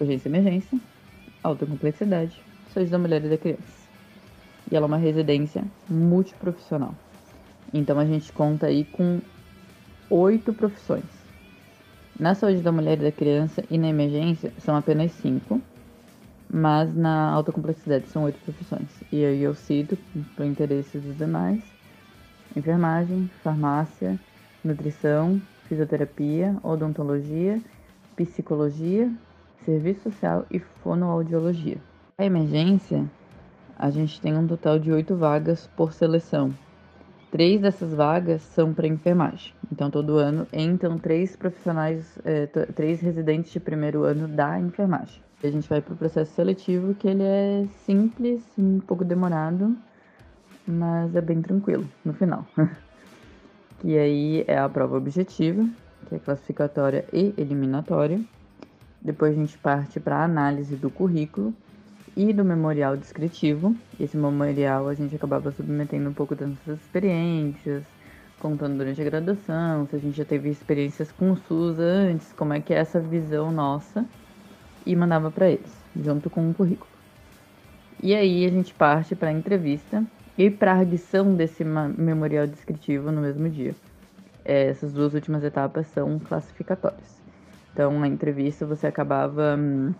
Urgência 0.00 0.28
e 0.28 0.32
emergência, 0.32 0.78
alta 1.42 1.66
complexidade, 1.66 2.40
saúde 2.72 2.90
da 2.90 2.98
mulher 2.98 3.24
e 3.24 3.28
da 3.28 3.38
criança. 3.38 3.82
E 4.70 4.76
ela 4.76 4.86
é 4.86 4.88
uma 4.88 4.96
residência 4.96 5.64
multiprofissional. 5.88 6.94
Então 7.72 7.98
a 7.98 8.04
gente 8.04 8.32
conta 8.32 8.66
aí 8.66 8.84
com 8.84 9.20
oito 10.10 10.52
profissões. 10.52 11.04
Na 12.18 12.34
saúde 12.34 12.60
da 12.60 12.70
mulher 12.70 12.98
e 12.98 13.02
da 13.02 13.12
criança 13.12 13.64
e 13.70 13.78
na 13.78 13.88
emergência 13.88 14.52
são 14.58 14.76
apenas 14.76 15.12
cinco, 15.12 15.60
mas 16.52 16.94
na 16.94 17.30
alta 17.30 17.50
complexidade 17.50 18.06
são 18.08 18.24
oito 18.24 18.38
profissões. 18.44 18.90
E 19.10 19.24
aí 19.24 19.42
eu 19.42 19.54
cito, 19.54 19.96
para 20.36 20.44
interesse 20.44 20.98
dos 20.98 21.16
demais, 21.16 21.64
enfermagem, 22.54 23.30
farmácia, 23.42 24.20
nutrição, 24.62 25.40
fisioterapia, 25.66 26.54
odontologia, 26.62 27.58
psicologia, 28.14 29.10
serviço 29.64 30.02
social 30.10 30.44
e 30.50 30.58
fonoaudiologia. 30.58 31.78
A 32.18 32.26
emergência, 32.26 33.10
a 33.78 33.88
gente 33.88 34.20
tem 34.20 34.36
um 34.36 34.46
total 34.46 34.78
de 34.78 34.92
oito 34.92 35.16
vagas 35.16 35.66
por 35.74 35.94
seleção. 35.94 36.52
Três 37.30 37.62
dessas 37.62 37.94
vagas 37.94 38.42
são 38.42 38.74
para 38.74 38.86
enfermagem. 38.86 39.54
Então, 39.72 39.90
todo 39.90 40.18
ano 40.18 40.46
entram 40.52 40.98
três 40.98 41.34
profissionais, 41.34 42.18
é, 42.26 42.46
três 42.46 43.00
residentes 43.00 43.50
de 43.50 43.58
primeiro 43.58 44.02
ano 44.02 44.28
da 44.28 44.60
enfermagem. 44.60 45.22
A 45.42 45.50
gente 45.50 45.68
vai 45.68 45.80
para 45.80 45.92
o 45.92 45.96
processo 45.96 46.32
seletivo, 46.34 46.94
que 46.94 47.08
ele 47.08 47.24
é 47.24 47.66
simples, 47.84 48.42
um 48.56 48.78
pouco 48.78 49.04
demorado, 49.04 49.76
mas 50.64 51.16
é 51.16 51.20
bem 51.20 51.42
tranquilo 51.42 51.84
no 52.04 52.12
final. 52.12 52.46
que 53.80 53.98
aí 53.98 54.44
é 54.46 54.56
a 54.56 54.68
prova 54.68 54.96
objetiva, 54.96 55.68
que 56.08 56.14
é 56.14 56.18
classificatória 56.20 57.04
e 57.12 57.34
eliminatória. 57.36 58.20
Depois 59.00 59.32
a 59.32 59.34
gente 59.34 59.58
parte 59.58 59.98
para 59.98 60.18
a 60.18 60.24
análise 60.24 60.76
do 60.76 60.88
currículo 60.88 61.52
e 62.16 62.32
do 62.32 62.44
memorial 62.44 62.96
descritivo. 62.96 63.74
Esse 63.98 64.16
memorial 64.16 64.88
a 64.88 64.94
gente 64.94 65.16
acabava 65.16 65.50
submetendo 65.50 66.08
um 66.08 66.14
pouco 66.14 66.36
das 66.36 66.50
nossas 66.50 66.80
experiências, 66.80 67.82
contando 68.38 68.78
durante 68.78 69.00
a 69.00 69.04
graduação, 69.04 69.88
se 69.88 69.96
a 69.96 69.98
gente 69.98 70.16
já 70.16 70.24
teve 70.24 70.48
experiências 70.50 71.10
com 71.10 71.32
o 71.32 71.36
SUS 71.36 71.80
antes, 71.80 72.32
como 72.32 72.52
é 72.52 72.60
que 72.60 72.72
é 72.72 72.78
essa 72.78 73.00
visão 73.00 73.50
nossa, 73.50 74.04
e 74.84 74.94
mandava 74.96 75.30
para 75.30 75.48
eles, 75.48 75.72
junto 75.96 76.28
com 76.30 76.50
o 76.50 76.54
currículo. 76.54 76.90
E 78.02 78.14
aí 78.14 78.44
a 78.44 78.50
gente 78.50 78.74
parte 78.74 79.14
para 79.14 79.28
a 79.28 79.32
entrevista 79.32 80.04
e 80.36 80.50
para 80.50 80.72
a 80.72 80.78
adição 80.80 81.34
desse 81.34 81.64
memorial 81.64 82.46
descritivo 82.46 83.12
no 83.12 83.20
mesmo 83.20 83.48
dia. 83.48 83.74
Essas 84.44 84.92
duas 84.92 85.14
últimas 85.14 85.44
etapas 85.44 85.86
são 85.88 86.18
classificatórias. 86.18 87.20
Então, 87.72 87.98
na 87.98 88.08
entrevista 88.08 88.66
você 88.66 88.86
acabava. 88.86 89.56
Hum, 89.56 89.94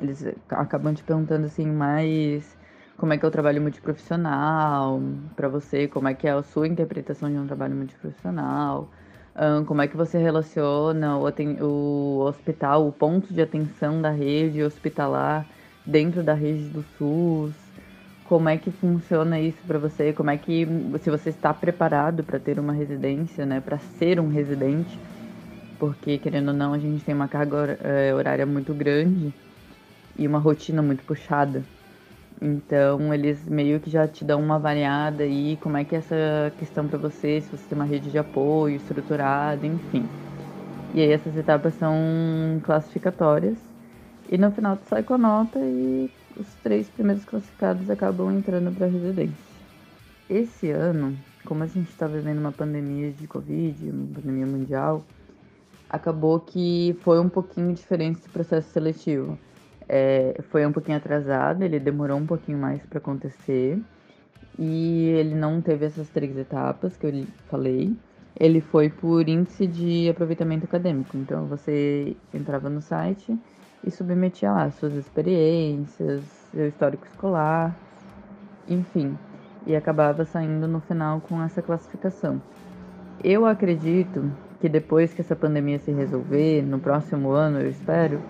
eles 0.00 0.24
acabam 0.48 0.94
te 0.94 1.02
perguntando 1.02 1.46
assim 1.46 1.66
mais 1.66 2.56
como 2.96 3.12
é 3.12 3.18
que 3.18 3.24
é 3.24 3.28
o 3.28 3.30
trabalho 3.30 3.60
multiprofissional 3.60 5.00
para 5.34 5.48
você, 5.48 5.88
como 5.88 6.08
é 6.08 6.14
que 6.14 6.28
é 6.28 6.32
a 6.32 6.42
sua 6.42 6.68
interpretação 6.68 7.30
de 7.30 7.36
um 7.36 7.46
trabalho 7.46 7.74
multiprofissional, 7.74 8.88
um, 9.36 9.64
como 9.64 9.82
é 9.82 9.88
que 9.88 9.96
você 9.96 10.18
relaciona 10.18 11.16
o, 11.18 11.24
o 11.64 12.20
hospital, 12.26 12.86
o 12.86 12.92
ponto 12.92 13.32
de 13.32 13.40
atenção 13.42 14.00
da 14.00 14.10
rede 14.10 14.62
hospitalar 14.62 15.46
dentro 15.86 16.22
da 16.22 16.34
rede 16.34 16.68
do 16.70 16.82
SUS, 16.82 17.54
como 18.24 18.48
é 18.48 18.56
que 18.58 18.70
funciona 18.70 19.40
isso 19.40 19.58
para 19.66 19.78
você, 19.78 20.12
como 20.12 20.30
é 20.30 20.38
que 20.38 20.66
se 21.00 21.10
você 21.10 21.30
está 21.30 21.52
preparado 21.52 22.22
para 22.24 22.38
ter 22.38 22.58
uma 22.60 22.72
residência, 22.72 23.44
né, 23.46 23.60
para 23.60 23.78
ser 23.78 24.20
um 24.20 24.28
residente? 24.28 24.98
Porque 25.78 26.18
querendo 26.18 26.48
ou 26.48 26.54
não 26.54 26.72
a 26.72 26.78
gente 26.78 27.04
tem 27.04 27.14
uma 27.14 27.28
carga 27.28 27.78
eh, 27.82 28.14
horária 28.14 28.46
muito 28.46 28.74
grande 28.74 29.34
e 30.16 30.26
uma 30.26 30.38
rotina 30.38 30.82
muito 30.82 31.04
puxada. 31.04 31.64
Então 32.40 33.12
eles 33.12 33.44
meio 33.46 33.78
que 33.80 33.90
já 33.90 34.08
te 34.08 34.24
dão 34.24 34.40
uma 34.40 34.58
variada 34.58 35.24
aí, 35.24 35.58
como 35.60 35.76
é 35.76 35.84
que 35.84 35.94
é 35.94 35.98
essa 35.98 36.52
questão 36.58 36.88
para 36.88 36.98
você, 36.98 37.40
se 37.40 37.50
você 37.50 37.62
tem 37.68 37.76
uma 37.76 37.84
rede 37.84 38.10
de 38.10 38.18
apoio 38.18 38.76
estruturada, 38.76 39.66
enfim. 39.66 40.08
E 40.94 41.00
aí 41.00 41.12
essas 41.12 41.36
etapas 41.36 41.74
são 41.74 41.94
classificatórias 42.62 43.58
e 44.30 44.38
no 44.38 44.50
final 44.50 44.76
tu 44.76 44.88
sai 44.88 45.02
com 45.02 45.14
a 45.14 45.18
nota 45.18 45.58
e 45.58 46.10
os 46.36 46.46
três 46.62 46.88
primeiros 46.88 47.24
classificados 47.24 47.90
acabam 47.90 48.32
entrando 48.32 48.74
para 48.74 48.86
residência. 48.86 49.50
Esse 50.28 50.70
ano, 50.70 51.16
como 51.44 51.62
a 51.62 51.66
gente 51.66 51.90
está 51.90 52.06
vivendo 52.06 52.38
uma 52.38 52.52
pandemia 52.52 53.10
de 53.10 53.26
Covid, 53.26 53.90
uma 53.90 54.14
pandemia 54.14 54.46
mundial, 54.46 55.04
acabou 55.88 56.40
que 56.40 56.96
foi 57.02 57.20
um 57.20 57.28
pouquinho 57.28 57.74
diferente 57.74 58.20
esse 58.20 58.28
processo 58.28 58.70
seletivo. 58.70 59.36
É, 59.92 60.36
foi 60.50 60.64
um 60.64 60.70
pouquinho 60.70 60.96
atrasado, 60.96 61.64
ele 61.64 61.80
demorou 61.80 62.16
um 62.16 62.24
pouquinho 62.24 62.56
mais 62.56 62.80
para 62.86 62.98
acontecer 62.98 63.76
e 64.56 65.08
ele 65.08 65.34
não 65.34 65.60
teve 65.60 65.84
essas 65.84 66.08
três 66.10 66.36
etapas 66.38 66.96
que 66.96 67.06
eu 67.06 67.26
falei. 67.48 67.96
Ele 68.38 68.60
foi 68.60 68.88
por 68.88 69.28
índice 69.28 69.66
de 69.66 70.08
aproveitamento 70.08 70.64
acadêmico. 70.64 71.16
Então 71.16 71.44
você 71.46 72.16
entrava 72.32 72.70
no 72.70 72.80
site 72.80 73.36
e 73.84 73.90
submetia 73.90 74.52
lá 74.52 74.70
suas 74.70 74.94
experiências, 74.94 76.22
seu 76.52 76.68
histórico 76.68 77.04
escolar, 77.06 77.76
enfim, 78.68 79.18
e 79.66 79.74
acabava 79.74 80.24
saindo 80.24 80.68
no 80.68 80.80
final 80.80 81.20
com 81.20 81.42
essa 81.42 81.60
classificação. 81.60 82.40
Eu 83.24 83.44
acredito 83.44 84.30
que 84.60 84.68
depois 84.68 85.12
que 85.12 85.20
essa 85.20 85.34
pandemia 85.34 85.80
se 85.80 85.90
resolver, 85.90 86.62
no 86.62 86.78
próximo 86.78 87.30
ano, 87.30 87.58
eu 87.60 87.68
espero, 87.68 88.20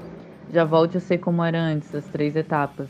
já 0.52 0.64
volte 0.64 0.96
a 0.96 1.00
ser 1.00 1.18
como 1.18 1.42
era 1.42 1.60
antes, 1.60 1.94
as 1.94 2.04
três 2.06 2.34
etapas. 2.36 2.88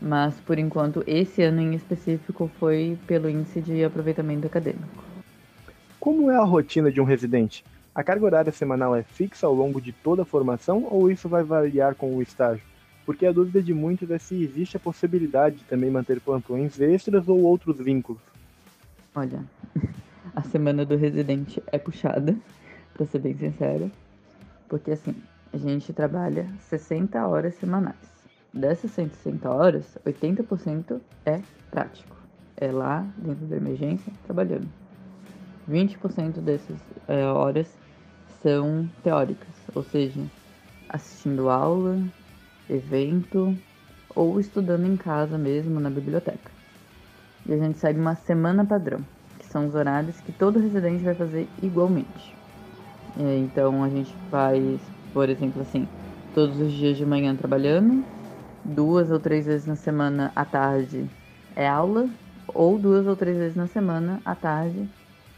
Mas 0.00 0.34
por 0.40 0.58
enquanto, 0.58 1.04
esse 1.06 1.42
ano 1.42 1.60
em 1.60 1.74
específico 1.74 2.50
foi 2.58 2.98
pelo 3.06 3.30
índice 3.30 3.60
de 3.60 3.84
aproveitamento 3.84 4.46
acadêmico. 4.46 5.04
Como 6.00 6.30
é 6.30 6.36
a 6.36 6.42
rotina 6.42 6.90
de 6.90 7.00
um 7.00 7.04
residente? 7.04 7.64
A 7.94 8.02
carga 8.02 8.24
horária 8.24 8.52
semanal 8.52 8.96
é 8.96 9.02
fixa 9.02 9.46
ao 9.46 9.54
longo 9.54 9.80
de 9.80 9.92
toda 9.92 10.22
a 10.22 10.24
formação 10.24 10.88
ou 10.90 11.10
isso 11.10 11.28
vai 11.28 11.44
variar 11.44 11.94
com 11.94 12.16
o 12.16 12.22
estágio? 12.22 12.64
Porque 13.06 13.26
a 13.26 13.32
dúvida 13.32 13.62
de 13.62 13.72
muitos 13.72 14.10
é 14.10 14.18
se 14.18 14.42
existe 14.42 14.76
a 14.76 14.80
possibilidade 14.80 15.56
de 15.56 15.64
também 15.64 15.90
manter 15.90 16.20
plantões 16.20 16.80
extras 16.80 17.28
ou 17.28 17.42
outros 17.42 17.78
vínculos. 17.78 18.20
Olha, 19.14 19.44
a 20.34 20.42
semana 20.42 20.84
do 20.84 20.96
residente 20.96 21.62
é 21.66 21.78
puxada, 21.78 22.36
para 22.94 23.06
ser 23.06 23.20
bem 23.20 23.36
sincero, 23.36 23.90
porque 24.68 24.90
assim, 24.92 25.14
a 25.52 25.56
gente 25.56 25.92
trabalha 25.92 26.46
60 26.68 27.26
horas 27.26 27.54
semanais. 27.54 27.96
Dessas 28.52 28.90
160 28.92 29.50
horas, 29.50 29.98
80% 30.04 31.00
é 31.24 31.40
prático. 31.70 32.16
É 32.56 32.70
lá, 32.70 33.06
dentro 33.16 33.46
da 33.46 33.56
emergência, 33.56 34.12
trabalhando. 34.24 34.68
20% 35.70 36.40
dessas 36.40 36.76
é, 37.08 37.24
horas 37.24 37.66
são 38.42 38.88
teóricas, 39.02 39.54
ou 39.74 39.82
seja, 39.82 40.20
assistindo 40.88 41.48
aula, 41.48 41.98
evento 42.68 43.56
ou 44.14 44.38
estudando 44.38 44.86
em 44.86 44.96
casa 44.96 45.38
mesmo 45.38 45.80
na 45.80 45.88
biblioteca. 45.88 46.50
E 47.46 47.52
a 47.52 47.56
gente 47.56 47.78
segue 47.78 47.98
uma 47.98 48.14
semana 48.14 48.64
padrão, 48.64 49.00
que 49.38 49.46
são 49.46 49.66
os 49.66 49.74
horários 49.74 50.20
que 50.20 50.32
todo 50.32 50.60
residente 50.60 51.02
vai 51.02 51.14
fazer 51.14 51.48
igualmente. 51.62 52.34
É, 53.18 53.38
então 53.38 53.82
a 53.82 53.88
gente 53.88 54.14
faz, 54.30 54.80
por 55.12 55.28
exemplo, 55.28 55.62
assim, 55.62 55.88
todos 56.34 56.58
os 56.60 56.72
dias 56.72 56.96
de 56.96 57.04
manhã 57.04 57.34
trabalhando, 57.34 58.04
duas 58.64 59.10
ou 59.10 59.20
três 59.20 59.46
vezes 59.46 59.66
na 59.66 59.76
semana 59.76 60.32
à 60.34 60.44
tarde 60.44 61.08
é 61.54 61.68
aula, 61.68 62.08
ou 62.48 62.78
duas 62.78 63.06
ou 63.06 63.16
três 63.16 63.36
vezes 63.36 63.56
na 63.56 63.66
semana 63.66 64.20
à 64.24 64.34
tarde 64.34 64.88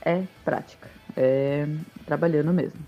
é 0.02 0.24
prática, 0.44 0.88
é 1.16 1.66
trabalhando 2.06 2.52
mesmo. 2.52 2.80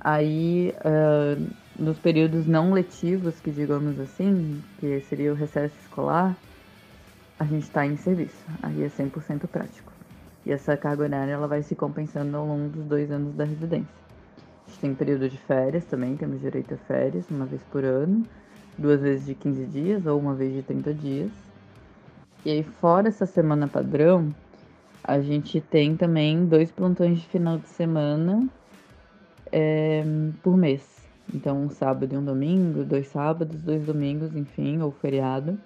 Aí, 0.00 0.72
uh, 0.84 1.46
nos 1.78 1.98
períodos 1.98 2.46
não 2.46 2.72
letivos, 2.72 3.40
que 3.40 3.50
digamos 3.50 3.98
assim, 3.98 4.62
que 4.78 5.00
seria 5.00 5.32
o 5.32 5.34
recesso 5.34 5.74
escolar, 5.80 6.36
a 7.38 7.44
gente 7.44 7.64
está 7.64 7.86
em 7.86 7.96
serviço. 7.96 8.44
Aí 8.62 8.82
é 8.82 8.88
100% 8.88 9.46
prático. 9.46 9.92
E 10.46 10.52
essa 10.52 10.76
carga 10.76 11.04
horária 11.04 11.32
ela 11.32 11.46
vai 11.46 11.62
se 11.62 11.74
compensando 11.74 12.36
ao 12.36 12.46
longo 12.46 12.68
dos 12.68 12.84
dois 12.84 13.10
anos 13.10 13.34
da 13.34 13.44
residência. 13.44 14.07
A 14.68 14.70
gente 14.70 14.80
tem 14.80 14.94
período 14.94 15.30
de 15.30 15.38
férias 15.38 15.86
também, 15.86 16.14
temos 16.14 16.42
direito 16.42 16.74
a 16.74 16.76
férias, 16.76 17.24
uma 17.30 17.46
vez 17.46 17.62
por 17.72 17.84
ano, 17.84 18.22
duas 18.76 19.00
vezes 19.00 19.24
de 19.24 19.34
15 19.34 19.64
dias 19.64 20.06
ou 20.06 20.20
uma 20.20 20.34
vez 20.34 20.52
de 20.52 20.62
30 20.62 20.92
dias. 20.92 21.30
E 22.44 22.50
aí, 22.50 22.62
fora 22.62 23.08
essa 23.08 23.24
semana 23.24 23.66
padrão, 23.66 24.28
a 25.02 25.20
gente 25.20 25.58
tem 25.58 25.96
também 25.96 26.44
dois 26.44 26.70
plantões 26.70 27.18
de 27.18 27.26
final 27.28 27.56
de 27.56 27.66
semana 27.66 28.46
é, 29.50 30.04
por 30.42 30.54
mês. 30.54 30.86
Então, 31.32 31.62
um 31.62 31.70
sábado 31.70 32.14
e 32.14 32.18
um 32.18 32.24
domingo, 32.24 32.84
dois 32.84 33.08
sábados, 33.08 33.62
dois 33.62 33.82
domingos, 33.86 34.36
enfim, 34.36 34.82
ou 34.82 34.92
feriado, 34.92 35.58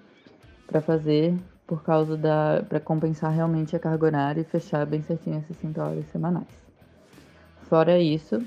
para 0.65 0.79
fazer 0.79 1.35
por 1.67 1.83
causa 1.83 2.15
da. 2.15 2.63
para 2.69 2.79
compensar 2.79 3.33
realmente 3.33 3.75
a 3.75 3.79
carga 3.79 4.05
horária 4.05 4.41
e 4.41 4.45
fechar 4.45 4.85
bem 4.85 5.01
certinho 5.01 5.39
as 5.39 5.45
60 5.47 5.83
horas 5.83 6.05
semanais. 6.05 6.47
Fora 7.63 7.99
isso, 7.99 8.41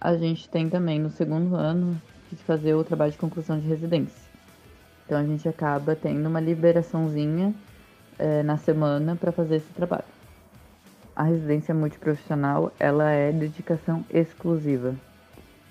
a 0.00 0.16
gente 0.16 0.48
tem 0.48 0.68
também 0.68 0.98
no 0.98 1.10
segundo 1.10 1.54
ano 1.54 2.00
de 2.30 2.42
fazer 2.44 2.74
o 2.74 2.84
trabalho 2.84 3.12
de 3.12 3.18
conclusão 3.18 3.58
de 3.58 3.66
residência. 3.66 4.30
Então 5.04 5.18
a 5.18 5.24
gente 5.24 5.48
acaba 5.48 5.94
tendo 5.94 6.28
uma 6.28 6.40
liberaçãozinha 6.40 7.54
é, 8.18 8.42
na 8.42 8.56
semana 8.56 9.16
para 9.16 9.32
fazer 9.32 9.56
esse 9.56 9.72
trabalho 9.72 10.04
a 11.20 11.24
residência 11.24 11.74
multiprofissional 11.74 12.72
ela 12.80 13.10
é 13.10 13.30
dedicação 13.30 14.02
exclusiva. 14.08 14.94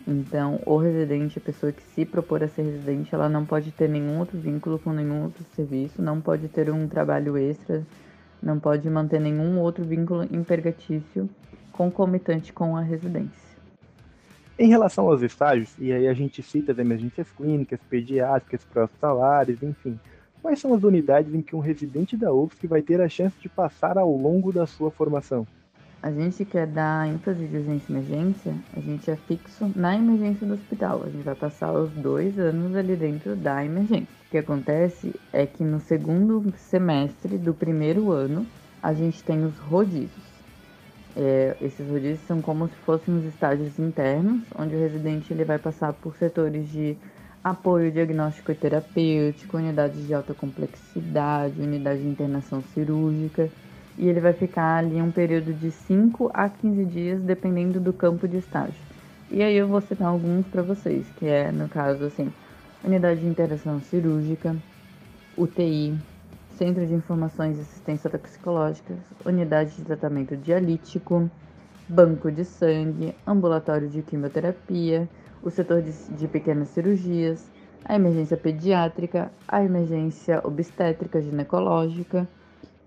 Então, 0.07 0.59
o 0.63 0.77
residente, 0.77 1.39
a 1.39 1.41
pessoa 1.41 1.71
que 1.71 1.81
se 1.81 2.05
propor 2.05 2.43
a 2.43 2.47
ser 2.47 2.61
residente, 2.61 3.15
ela 3.15 3.27
não 3.27 3.43
pode 3.43 3.71
ter 3.71 3.89
nenhum 3.89 4.19
outro 4.19 4.37
vínculo 4.39 4.77
com 4.77 4.93
nenhum 4.93 5.23
outro 5.23 5.43
serviço, 5.55 6.03
não 6.03 6.21
pode 6.21 6.47
ter 6.49 6.69
um 6.69 6.87
trabalho 6.87 7.35
extra, 7.35 7.83
não 8.41 8.59
pode 8.59 8.87
manter 8.91 9.19
nenhum 9.19 9.57
outro 9.57 9.83
vínculo 9.83 10.23
empregatício 10.31 11.27
concomitante 11.71 12.53
com 12.53 12.77
a 12.77 12.81
residência. 12.81 13.48
Em 14.59 14.67
relação 14.67 15.07
aos 15.07 15.21
estágios, 15.21 15.73
e 15.79 15.91
aí 15.91 16.07
a 16.07 16.13
gente 16.13 16.43
cita 16.43 16.73
as 16.73 16.77
emergências 16.77 17.31
clínicas, 17.31 17.79
pediátricas, 17.89 18.63
pró-hospitalares, 18.65 19.63
enfim, 19.63 19.97
Quais 20.41 20.59
são 20.59 20.73
as 20.73 20.83
unidades 20.83 21.33
em 21.33 21.41
que 21.41 21.55
um 21.55 21.59
residente 21.59 22.15
da 22.15 22.33
UFSC 22.33 22.65
vai 22.65 22.81
ter 22.81 23.01
a 23.01 23.09
chance 23.09 23.35
de 23.41 23.49
passar 23.49 23.97
ao 23.97 24.09
longo 24.09 24.53
da 24.53 24.65
sua 24.65 24.89
formação? 24.89 25.45
A 26.01 26.09
gente 26.11 26.45
quer 26.45 26.65
dar 26.65 27.09
ênfase 27.09 27.45
de 27.45 27.57
urgência 27.57 27.91
e 27.91 27.93
emergência, 27.93 28.55
a 28.73 28.79
gente 28.79 29.11
é 29.11 29.17
fixo 29.17 29.69
na 29.75 29.97
emergência 29.97 30.47
do 30.47 30.53
hospital. 30.53 31.03
A 31.03 31.09
gente 31.09 31.23
vai 31.23 31.35
passar 31.35 31.73
os 31.73 31.91
dois 31.91 32.39
anos 32.39 32.73
ali 32.73 32.95
dentro 32.95 33.35
da 33.35 33.65
emergência. 33.65 34.07
O 34.27 34.31
que 34.31 34.37
acontece 34.37 35.13
é 35.33 35.45
que 35.45 35.61
no 35.61 35.81
segundo 35.81 36.53
semestre 36.55 37.37
do 37.37 37.53
primeiro 37.53 38.11
ano, 38.11 38.47
a 38.81 38.93
gente 38.93 39.21
tem 39.21 39.43
os 39.43 39.57
rodízios. 39.57 40.28
É, 41.21 41.57
esses 41.61 41.85
rodízios 41.85 42.25
são 42.25 42.41
como 42.41 42.69
se 42.69 42.75
fossem 42.85 43.13
os 43.13 43.25
estágios 43.25 43.77
internos, 43.77 44.41
onde 44.57 44.73
o 44.73 44.79
residente 44.79 45.33
ele 45.33 45.43
vai 45.43 45.59
passar 45.59 45.91
por 45.91 46.15
setores 46.15 46.69
de 46.69 46.95
apoio 47.43 47.91
diagnóstico 47.91 48.53
e 48.53 48.55
terapêutico, 48.55 49.57
unidades 49.57 50.07
de 50.07 50.13
alta 50.13 50.33
complexidade, 50.33 51.59
unidade 51.59 52.01
de 52.01 52.07
internação 52.07 52.63
cirúrgica, 52.73 53.49
e 53.97 54.07
ele 54.07 54.21
vai 54.21 54.31
ficar 54.31 54.77
ali 54.77 55.01
um 55.01 55.11
período 55.11 55.53
de 55.53 55.71
5 55.71 56.31
a 56.33 56.47
15 56.47 56.85
dias, 56.85 57.21
dependendo 57.21 57.81
do 57.81 57.91
campo 57.91 58.25
de 58.25 58.37
estágio. 58.37 58.81
E 59.29 59.43
aí 59.43 59.57
eu 59.57 59.67
vou 59.67 59.81
citar 59.81 60.07
alguns 60.07 60.47
para 60.47 60.61
vocês, 60.61 61.05
que 61.17 61.27
é, 61.27 61.51
no 61.51 61.67
caso, 61.67 62.05
assim, 62.05 62.31
unidade 62.81 63.19
de 63.19 63.27
internação 63.27 63.81
cirúrgica, 63.81 64.55
UTI, 65.37 65.97
Centro 66.59 66.85
de 66.85 66.93
Informações 66.93 67.57
e 67.57 67.61
Assistência 67.61 68.09
Toxicológicas, 68.09 68.97
unidade 69.25 69.77
de 69.77 69.81
tratamento 69.81 70.35
dialítico, 70.35 71.31
banco 71.87 72.29
de 72.29 72.43
sangue, 72.43 73.15
ambulatório 73.25 73.87
de 73.87 74.01
quimioterapia, 74.01 75.07
o 75.41 75.49
setor 75.49 75.81
de, 75.81 75.93
de 76.17 76.27
pequenas 76.27 76.67
cirurgias, 76.67 77.49
a 77.85 77.95
emergência 77.95 78.35
pediátrica, 78.35 79.31
a 79.47 79.63
emergência 79.63 80.41
obstétrica 80.43 81.21
ginecológica, 81.21 82.27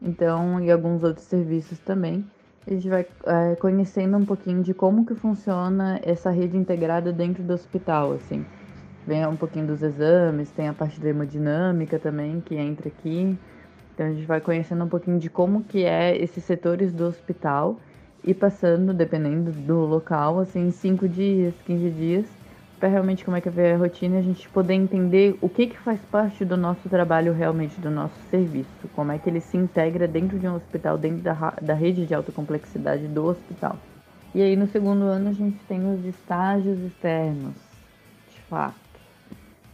então 0.02 0.60
e 0.60 0.70
alguns 0.70 1.02
outros 1.02 1.24
serviços 1.24 1.78
também. 1.78 2.26
A 2.66 2.70
gente 2.74 2.90
vai 2.90 3.06
é, 3.24 3.56
conhecendo 3.56 4.18
um 4.18 4.26
pouquinho 4.26 4.62
de 4.62 4.74
como 4.74 5.06
que 5.06 5.14
funciona 5.14 5.98
essa 6.02 6.30
rede 6.30 6.58
integrada 6.58 7.10
dentro 7.10 7.42
do 7.42 7.54
hospital, 7.54 8.12
assim. 8.12 8.44
Vem 9.06 9.26
um 9.26 9.34
pouquinho 9.34 9.66
dos 9.66 9.82
exames, 9.82 10.50
tem 10.50 10.68
a 10.68 10.74
parte 10.74 11.00
da 11.00 11.08
hemodinâmica 11.08 11.98
também 11.98 12.38
que 12.42 12.54
entra 12.54 12.88
aqui. 12.88 13.34
Então 13.94 14.06
a 14.06 14.12
gente 14.12 14.26
vai 14.26 14.40
conhecendo 14.40 14.84
um 14.84 14.88
pouquinho 14.88 15.18
de 15.18 15.28
como 15.28 15.64
que 15.64 15.84
é 15.84 16.16
esses 16.16 16.42
setores 16.44 16.92
do 16.92 17.06
hospital 17.06 17.78
e 18.24 18.32
passando, 18.32 18.94
dependendo 18.94 19.50
do 19.50 19.80
local, 19.80 20.38
assim, 20.38 20.70
5 20.70 21.08
dias, 21.08 21.54
15 21.66 21.90
dias, 21.90 22.26
para 22.78 22.88
realmente 22.88 23.24
como 23.24 23.36
é 23.36 23.40
que 23.40 23.48
é 23.48 23.74
a 23.74 23.76
rotina 23.76 24.18
a 24.18 24.22
gente 24.22 24.48
poder 24.48 24.74
entender 24.74 25.36
o 25.40 25.48
que, 25.48 25.68
que 25.68 25.78
faz 25.78 26.00
parte 26.10 26.44
do 26.44 26.56
nosso 26.56 26.88
trabalho 26.88 27.32
realmente, 27.32 27.80
do 27.80 27.90
nosso 27.90 28.14
serviço, 28.30 28.88
como 28.94 29.12
é 29.12 29.18
que 29.18 29.28
ele 29.28 29.40
se 29.40 29.56
integra 29.56 30.08
dentro 30.08 30.38
de 30.38 30.48
um 30.48 30.56
hospital, 30.56 30.98
dentro 30.98 31.22
da, 31.22 31.54
da 31.62 31.74
rede 31.74 32.06
de 32.06 32.14
alta 32.14 32.32
complexidade 32.32 33.06
do 33.06 33.24
hospital. 33.24 33.76
E 34.34 34.42
aí 34.42 34.56
no 34.56 34.66
segundo 34.66 35.04
ano 35.04 35.28
a 35.28 35.32
gente 35.32 35.58
tem 35.68 35.80
os 35.92 36.04
estágios 36.04 36.78
externos, 36.80 37.54
de 38.30 38.40
fato. 38.48 38.81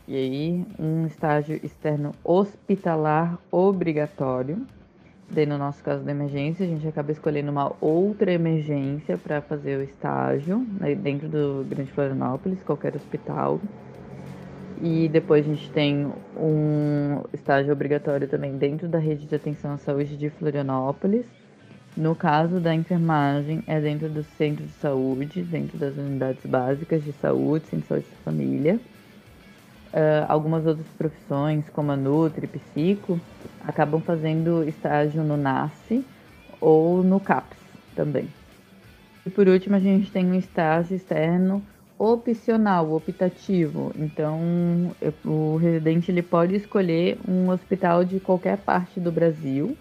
E 0.08 0.16
aí 0.16 0.66
um 0.78 1.06
estágio 1.06 1.60
externo 1.62 2.12
hospitalar 2.24 3.38
obrigatório, 3.52 4.66
Daí, 5.30 5.44
no 5.44 5.58
nosso 5.58 5.84
caso 5.84 6.02
da 6.02 6.10
emergência, 6.10 6.64
a 6.64 6.68
gente 6.68 6.88
acaba 6.88 7.12
escolhendo 7.12 7.50
uma 7.50 7.70
outra 7.82 8.32
emergência 8.32 9.18
para 9.18 9.42
fazer 9.42 9.76
o 9.76 9.82
estágio 9.82 10.66
né, 10.80 10.94
dentro 10.94 11.28
do 11.28 11.66
Grande 11.68 11.92
Florianópolis, 11.92 12.62
qualquer 12.62 12.96
hospital. 12.96 13.60
E 14.80 15.06
depois 15.08 15.44
a 15.44 15.52
gente 15.52 15.70
tem 15.70 16.10
um 16.34 17.22
estágio 17.30 17.70
obrigatório 17.72 18.26
também 18.26 18.56
dentro 18.56 18.88
da 18.88 18.98
rede 18.98 19.26
de 19.26 19.34
atenção 19.34 19.72
à 19.72 19.76
saúde 19.76 20.16
de 20.16 20.30
Florianópolis. 20.30 21.26
No 21.94 22.14
caso 22.14 22.58
da 22.58 22.74
enfermagem, 22.74 23.62
é 23.66 23.78
dentro 23.80 24.08
do 24.08 24.22
centro 24.22 24.64
de 24.64 24.72
saúde, 24.72 25.42
dentro 25.42 25.76
das 25.76 25.94
unidades 25.96 26.46
básicas 26.46 27.04
de 27.04 27.12
saúde, 27.12 27.66
centro 27.66 27.82
de 27.82 27.88
saúde 27.88 28.06
da 28.08 28.24
família. 28.24 28.80
Uh, 29.88 30.26
algumas 30.28 30.66
outras 30.66 30.86
profissões, 30.98 31.68
como 31.70 31.92
a 31.92 31.96
Nutri, 31.96 32.46
Psico, 32.46 33.18
acabam 33.66 34.00
fazendo 34.00 34.62
estágio 34.68 35.22
no 35.22 35.36
NASCE 35.36 36.04
ou 36.60 37.02
no 37.02 37.18
CAPS 37.18 37.56
também. 37.96 38.28
E 39.24 39.30
por 39.30 39.48
último, 39.48 39.76
a 39.76 39.80
gente 39.80 40.10
tem 40.10 40.26
um 40.26 40.34
estágio 40.34 40.94
externo 40.94 41.62
opcional, 41.98 42.92
optativo. 42.92 43.92
Então, 43.96 44.40
o 45.24 45.56
residente 45.56 46.10
ele 46.10 46.22
pode 46.22 46.54
escolher 46.54 47.18
um 47.26 47.48
hospital 47.50 48.04
de 48.04 48.20
qualquer 48.20 48.58
parte 48.58 49.00
do 49.00 49.10
Brasil, 49.10 49.76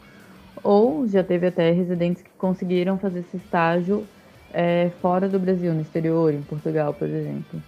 ou 0.63 1.07
já 1.07 1.23
teve 1.23 1.47
até 1.47 1.71
residentes 1.71 2.23
que 2.23 2.31
conseguiram 2.37 2.97
fazer 2.97 3.19
esse 3.19 3.37
estágio 3.37 4.05
é, 4.51 4.89
fora 5.01 5.29
do 5.29 5.37
Brasil, 5.37 5.73
no 5.73 5.81
exterior, 5.81 6.33
em 6.33 6.41
Portugal, 6.41 6.93
por 6.93 7.07
exemplo. 7.07 7.61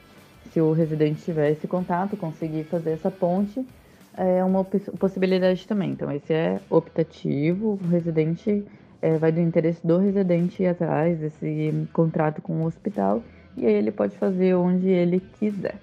O 0.62 0.74
residente 0.74 1.24
tiver 1.24 1.52
esse 1.52 1.68
contato, 1.68 2.18
conseguir 2.18 2.64
fazer 2.66 2.92
essa 2.92 3.10
ponte, 3.10 3.66
é 4.18 4.44
uma 4.44 4.64
possibilidade 4.64 5.68
também. 5.68 5.92
Então, 5.92 6.12
esse 6.12 6.34
é 6.34 6.60
optativo, 6.70 7.80
o 7.82 7.88
residente 7.88 8.66
é, 9.02 9.18
vai 9.18 9.32
do 9.32 9.40
interesse 9.40 9.86
do 9.86 9.98
residente 9.98 10.64
ir 10.64 10.68
atrás 10.68 11.18
desse 11.20 11.88
contrato 11.94 12.42
com 12.42 12.62
o 12.62 12.66
hospital 12.66 13.24
e 13.56 13.66
aí 13.66 13.74
ele 13.74 13.92
pode 13.92 14.18
fazer 14.18 14.56
onde 14.56 14.88
ele 14.88 15.22
quiser. 15.40 15.76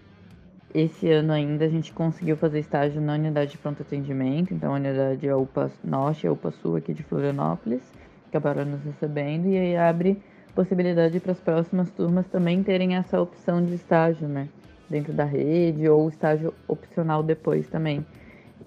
Esse 0.74 1.10
ano 1.10 1.32
ainda 1.32 1.64
a 1.64 1.68
gente 1.68 1.92
conseguiu 1.92 2.36
fazer 2.36 2.58
estágio 2.58 3.00
na 3.00 3.14
unidade 3.14 3.52
de 3.52 3.58
pronto 3.58 3.82
atendimento, 3.82 4.52
então 4.52 4.72
a 4.72 4.76
unidade 4.76 5.26
é 5.26 5.30
a 5.30 5.36
UPA 5.36 5.70
Norte 5.82 6.24
e 6.24 6.28
a 6.28 6.32
UPA 6.32 6.50
Sul 6.50 6.76
aqui 6.76 6.92
de 6.92 7.02
Florianópolis, 7.02 7.80
acabaram 8.28 8.64
nos 8.64 8.82
recebendo 8.82 9.46
e 9.46 9.56
aí 9.56 9.76
abre 9.76 10.20
possibilidade 10.54 11.18
para 11.20 11.32
as 11.32 11.40
próximas 11.40 11.90
turmas 11.90 12.26
também 12.26 12.62
terem 12.62 12.96
essa 12.96 13.20
opção 13.20 13.64
de 13.64 13.74
estágio, 13.74 14.28
né? 14.28 14.48
Dentro 14.88 15.12
da 15.12 15.24
rede 15.24 15.88
ou 15.88 16.08
estágio 16.08 16.54
opcional 16.68 17.22
depois 17.22 17.68
também. 17.68 18.04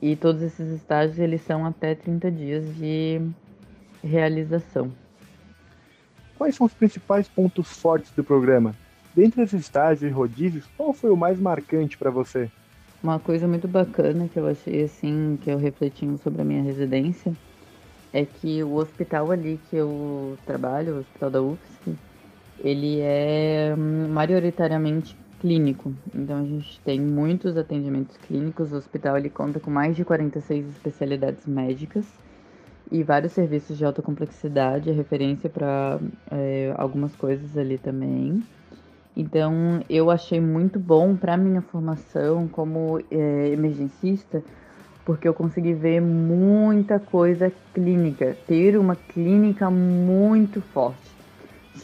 E 0.01 0.15
todos 0.15 0.41
esses 0.41 0.69
estágios 0.69 1.19
eles 1.19 1.41
são 1.41 1.65
até 1.65 1.95
30 1.95 2.31
dias 2.31 2.75
de 2.75 3.21
realização. 4.03 4.91
Quais 6.37 6.55
são 6.55 6.65
os 6.65 6.73
principais 6.73 7.27
pontos 7.27 7.67
fortes 7.67 8.11
do 8.11 8.23
programa? 8.23 8.73
Dentre 9.13 9.41
esses 9.41 9.61
estágios 9.61 10.09
e 10.09 10.13
rodízios, 10.13 10.65
qual 10.77 10.93
foi 10.93 11.09
o 11.09 11.17
mais 11.17 11.39
marcante 11.39 11.97
para 11.97 12.09
você? 12.09 12.49
Uma 13.03 13.19
coisa 13.19 13.47
muito 13.47 13.67
bacana 13.67 14.29
que 14.31 14.39
eu 14.39 14.47
achei 14.47 14.83
assim, 14.83 15.37
que 15.41 15.49
eu 15.49 15.57
refletindo 15.57 16.17
sobre 16.17 16.41
a 16.41 16.45
minha 16.45 16.63
residência, 16.63 17.33
é 18.13 18.25
que 18.25 18.63
o 18.63 18.75
hospital 18.75 19.31
ali 19.31 19.59
que 19.69 19.75
eu 19.75 20.37
trabalho, 20.45 20.95
o 20.95 20.99
hospital 20.99 21.29
da 21.29 21.41
UFSC, 21.41 21.95
ele 22.59 22.99
é 23.01 23.73
hum, 23.77 24.09
majoritariamente 24.09 25.15
clínico. 25.39 25.93
Então 26.13 26.37
a 26.37 26.43
gente 26.43 26.79
tem 26.81 26.99
muitos 26.99 27.57
atendimentos 27.57 28.17
clínicos. 28.17 28.71
O 28.71 28.77
hospital 28.77 29.17
ele 29.17 29.29
conta 29.29 29.59
com 29.59 29.71
mais 29.71 29.95
de 29.95 30.03
46 30.03 30.67
especialidades 30.69 31.45
médicas 31.45 32.05
e 32.91 33.03
vários 33.03 33.33
serviços 33.33 33.77
de 33.77 33.85
alta 33.85 34.01
complexidade, 34.01 34.91
referência 34.91 35.49
para 35.49 35.99
é, 36.31 36.73
algumas 36.77 37.15
coisas 37.15 37.57
ali 37.57 37.77
também. 37.77 38.43
Então, 39.15 39.83
eu 39.89 40.09
achei 40.09 40.39
muito 40.39 40.79
bom 40.79 41.15
para 41.15 41.35
minha 41.35 41.61
formação 41.61 42.47
como 42.47 42.99
é, 43.11 43.49
emergencista, 43.49 44.41
porque 45.05 45.27
eu 45.27 45.33
consegui 45.33 45.73
ver 45.73 45.99
muita 45.99 46.99
coisa 46.99 47.51
clínica, 47.73 48.37
ter 48.47 48.77
uma 48.77 48.95
clínica 48.95 49.69
muito 49.69 50.61
forte. 50.61 51.18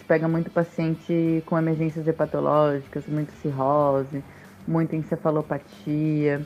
Pega 0.07 0.27
muito 0.27 0.51
paciente 0.51 1.43
com 1.45 1.57
emergências 1.57 2.07
hepatológicas, 2.07 3.05
muito 3.07 3.31
cirrose, 3.41 4.23
muita 4.67 4.95
encefalopatia. 4.95 6.45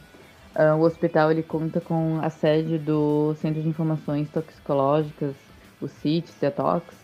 Uh, 0.55 0.75
o 0.77 0.81
hospital 0.81 1.31
ele 1.31 1.43
conta 1.43 1.79
com 1.81 2.19
a 2.21 2.29
sede 2.29 2.77
do 2.77 3.35
Centro 3.35 3.61
de 3.61 3.67
Informações 3.67 4.29
Toxicológicas, 4.29 5.35
o 5.81 5.87
CIT, 5.87 6.29
CETOX. 6.31 6.95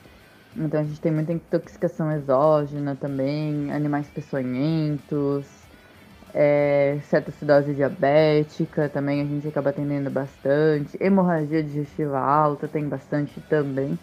Então 0.55 0.79
a 0.79 0.83
gente 0.83 1.01
tem 1.01 1.11
muita 1.11 1.33
intoxicação 1.33 2.11
exógena 2.11 2.95
também, 2.95 3.71
animais 3.71 4.07
peçonhentos, 4.07 5.45
é, 6.37 6.99
cetoacidose 7.03 7.73
diabética 7.73 8.89
também 8.89 9.21
a 9.21 9.25
gente 9.25 9.47
acaba 9.47 9.69
atendendo 9.69 10.09
bastante. 10.09 10.97
Hemorragia 10.99 11.63
digestiva 11.63 12.19
alta 12.19 12.67
tem 12.67 12.87
bastante 12.89 13.39
também. 13.41 13.97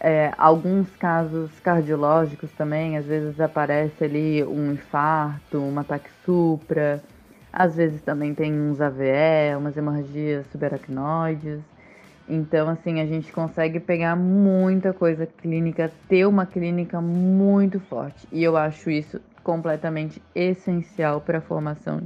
É, 0.00 0.32
alguns 0.38 0.88
casos 0.96 1.50
cardiológicos 1.60 2.50
também, 2.52 2.96
às 2.96 3.04
vezes 3.04 3.38
aparece 3.38 4.02
ali 4.02 4.42
um 4.42 4.72
infarto, 4.72 5.58
um 5.58 5.78
ataque 5.78 6.08
supra 6.24 7.02
às 7.52 7.76
vezes 7.76 8.00
também 8.02 8.34
tem 8.34 8.52
uns 8.52 8.80
AVE, 8.80 9.56
umas 9.56 9.76
hemorragias 9.76 10.46
subaracnoides. 10.52 11.60
Então, 12.28 12.68
assim, 12.68 13.00
a 13.00 13.06
gente 13.06 13.32
consegue 13.32 13.80
pegar 13.80 14.14
muita 14.14 14.92
coisa 14.92 15.26
clínica, 15.26 15.90
ter 16.08 16.26
uma 16.26 16.46
clínica 16.46 17.00
muito 17.00 17.80
forte. 17.80 18.26
E 18.30 18.42
eu 18.42 18.56
acho 18.56 18.88
isso 18.88 19.20
completamente 19.42 20.22
essencial 20.34 21.20
para 21.20 21.38
a 21.38 21.40
formação 21.40 22.02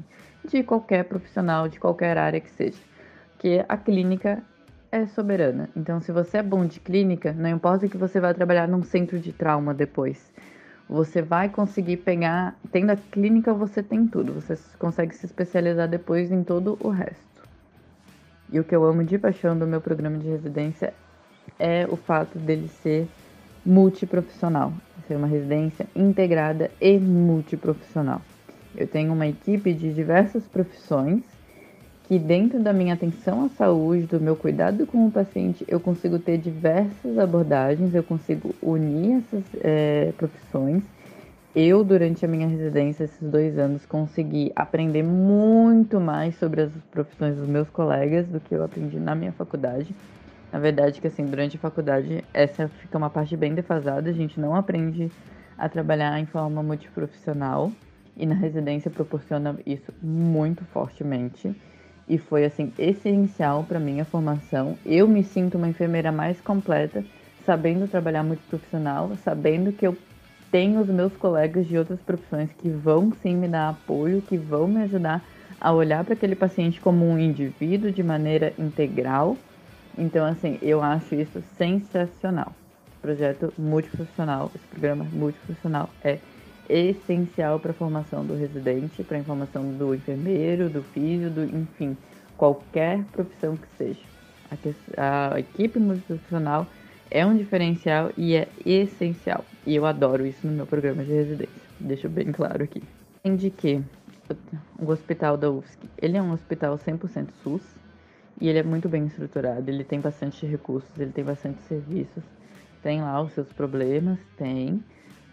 de 0.49 0.63
qualquer 0.63 1.05
profissional, 1.05 1.69
de 1.69 1.79
qualquer 1.79 2.17
área 2.17 2.41
que 2.41 2.51
seja. 2.51 2.79
Porque 3.33 3.63
a 3.69 3.77
clínica 3.77 4.43
é 4.95 5.07
soberana. 5.07 5.69
Então, 5.75 6.01
se 6.01 6.13
você 6.13 6.39
é 6.39 6.43
bom 6.43 6.65
de 6.67 6.79
clínica, 6.79 7.33
não 7.33 7.51
importa 7.51 7.89
que 7.89 7.97
você 7.97 8.21
vá 8.21 8.33
trabalhar 8.33 8.69
num 8.69 8.83
centro 8.83 9.19
de 9.19 9.33
trauma 9.33 9.75
depois 9.75 10.33
você 10.89 11.23
vai 11.23 11.49
conseguir 11.49 11.99
pegar. 11.99 12.57
Tendo 12.71 12.91
a 12.91 12.97
clínica, 12.97 13.53
você 13.53 13.83
tem 13.83 14.07
tudo. 14.07 14.35
Você 14.35 14.57
consegue 14.79 15.15
se 15.15 15.27
especializar 15.27 15.89
depois 15.89 16.31
em 16.31 16.45
todo 16.45 16.79
o 16.81 16.89
resto. 16.91 17.43
E 18.53 18.61
o 18.61 18.65
que 18.65 18.75
eu 18.75 18.85
amo 18.85 19.03
de 19.03 19.19
paixão 19.19 19.59
do 19.59 19.67
meu 19.67 19.81
programa 19.81 20.19
de 20.19 20.29
residência 20.29 20.93
é 21.59 21.87
o 21.91 21.97
fato 21.97 22.39
dele 22.39 22.69
ser 22.69 23.09
multiprofissional. 23.65 24.73
Ser 25.09 25.17
uma 25.17 25.27
residência 25.27 25.87
integrada 25.95 26.71
e 26.81 26.99
multiprofissional. 26.99 28.21
Eu 28.77 28.87
tenho 28.87 29.13
uma 29.13 29.27
equipe 29.27 29.73
de 29.73 29.93
diversas 29.93 30.47
profissões 30.47 31.34
que 32.05 32.19
dentro 32.19 32.61
da 32.61 32.73
minha 32.73 32.95
atenção 32.95 33.47
à 33.47 33.49
saúde, 33.49 34.07
do 34.07 34.21
meu 34.21 34.37
cuidado 34.37 34.87
com 34.87 35.07
o 35.07 35.11
paciente, 35.11 35.65
eu 35.67 35.81
consigo 35.81 36.19
ter 36.19 36.37
diversas 36.37 37.19
abordagens, 37.19 37.95
eu 37.95 38.03
consigo 38.03 38.55
unir 38.63 39.19
essas 39.19 39.45
é, 39.63 40.13
profissões. 40.17 40.83
Eu, 41.57 41.83
durante 41.83 42.25
a 42.25 42.29
minha 42.29 42.47
residência, 42.47 43.05
esses 43.05 43.23
dois 43.23 43.59
anos, 43.59 43.87
consegui 43.87 44.53
aprender 44.55 45.03
muito 45.03 45.99
mais 45.99 46.37
sobre 46.37 46.63
as 46.63 46.73
profissões 46.91 47.37
dos 47.37 47.49
meus 47.49 47.71
colegas 47.71 48.27
do 48.27 48.41
que 48.41 48.55
eu 48.55 48.63
aprendi 48.63 48.99
na 48.99 49.15
minha 49.15 49.33
faculdade. 49.33 49.95
Na 50.53 50.59
verdade, 50.59 51.01
que 51.01 51.07
assim, 51.07 51.25
durante 51.25 51.57
a 51.57 51.61
faculdade, 51.61 52.23
essa 52.35 52.69
fica 52.69 52.99
uma 52.99 53.09
parte 53.09 53.37
bem 53.37 53.55
defasada, 53.55 54.11
a 54.11 54.13
gente 54.13 54.39
não 54.39 54.55
aprende 54.55 55.11
a 55.57 55.69
trabalhar 55.69 56.19
em 56.19 56.27
forma 56.27 56.63
multiprofissional, 56.63 57.73
e 58.17 58.27
na 58.27 58.35
residência 58.35 58.91
proporciona 58.91 59.57
isso 59.67 59.93
muito 60.03 60.65
fortemente 60.67 61.55
e 62.09 62.19
foi 62.19 62.45
assim 62.45 62.73
essencial 62.79 63.65
para 63.65 63.81
minha 63.81 64.05
formação. 64.05 64.77
Eu 64.85 65.09
me 65.09 65.23
sinto 65.23 65.57
uma 65.57 65.69
enfermeira 65.69 66.13
mais 66.13 66.41
completa, 66.41 67.05
sabendo 67.45 67.89
trabalhar 67.89 68.23
muito 68.23 68.43
profissional, 68.49 69.11
sabendo 69.23 69.73
que 69.73 69.87
eu 69.87 69.97
tenho 70.51 70.81
os 70.81 70.89
meus 70.89 71.13
colegas 71.17 71.67
de 71.67 71.77
outras 71.77 72.01
profissões 72.01 72.51
que 72.59 72.69
vão 72.69 73.13
sim 73.23 73.35
me 73.35 73.49
dar 73.49 73.71
apoio, 73.71 74.23
que 74.23 74.37
vão 74.37 74.69
me 74.69 74.83
ajudar 74.83 75.25
a 75.61 75.73
olhar 75.73 76.05
para 76.05 76.15
aquele 76.15 76.37
paciente 76.37 76.81
como 76.81 77.05
um 77.05 77.19
indivíduo 77.19 77.91
de 77.91 78.03
maneira 78.03 78.53
integral. 78.59 79.37
Então, 79.97 80.25
assim, 80.25 80.59
eu 80.61 80.83
acho 80.83 81.15
isso 81.15 81.43
sensacional. 81.57 82.53
Projeto 83.01 83.53
multiprofissional, 83.59 84.51
esse 84.55 84.67
programa 84.67 85.05
multiprofissional 85.13 85.91
é 86.03 86.19
essencial 86.69 87.61
para 87.61 87.71
a 87.71 87.75
formação 87.75 88.25
do 88.25 88.35
residente, 88.35 89.03
para 89.03 89.19
a 89.19 89.25
formação 89.25 89.71
do 89.73 89.95
enfermeiro, 89.95 90.69
do 90.69 90.83
físico, 90.83 91.31
do, 91.31 91.45
enfim, 91.45 91.97
qualquer 92.37 93.03
profissão 93.13 93.57
que 93.57 93.67
seja. 93.77 94.01
A, 94.97 95.35
a 95.35 95.41
equipe 95.41 95.79
multiprofissional 95.79 96.67
é 97.11 97.25
um 97.25 97.37
diferencial 97.37 98.11
e 98.17 98.35
é 98.37 98.49
essencial. 98.65 99.45
E 99.67 99.75
eu 99.75 99.87
adoro 99.87 100.27
isso 100.27 100.47
no 100.47 100.53
meu 100.53 100.67
programa 100.67 101.05
de 101.05 101.13
residência. 101.13 101.55
Deixo 101.81 102.09
bem 102.09 102.33
claro 102.33 102.65
aqui. 102.65 102.83
Além 103.25 103.37
de 103.37 103.51
que 103.51 103.83
o 104.79 104.91
hospital 104.91 105.37
da 105.37 105.51
UFSC, 105.51 105.79
ele 106.01 106.17
é 106.17 106.23
um 106.23 106.33
hospital 106.33 106.79
100% 106.79 107.29
SUS 107.43 107.63
e 108.41 108.49
ele 108.49 108.59
é 108.59 108.63
muito 108.63 108.89
bem 108.89 109.07
estruturado, 109.07 109.71
ele 109.71 109.85
tem 109.85 110.01
bastante 110.01 110.47
recursos, 110.47 110.91
ele 110.99 111.13
tem 111.13 111.25
bastante 111.25 111.63
serviços. 111.63 112.23
Tem 112.83 113.01
lá 113.01 113.21
os 113.23 113.33
seus 113.33 113.51
problemas, 113.53 114.19
tem, 114.37 114.83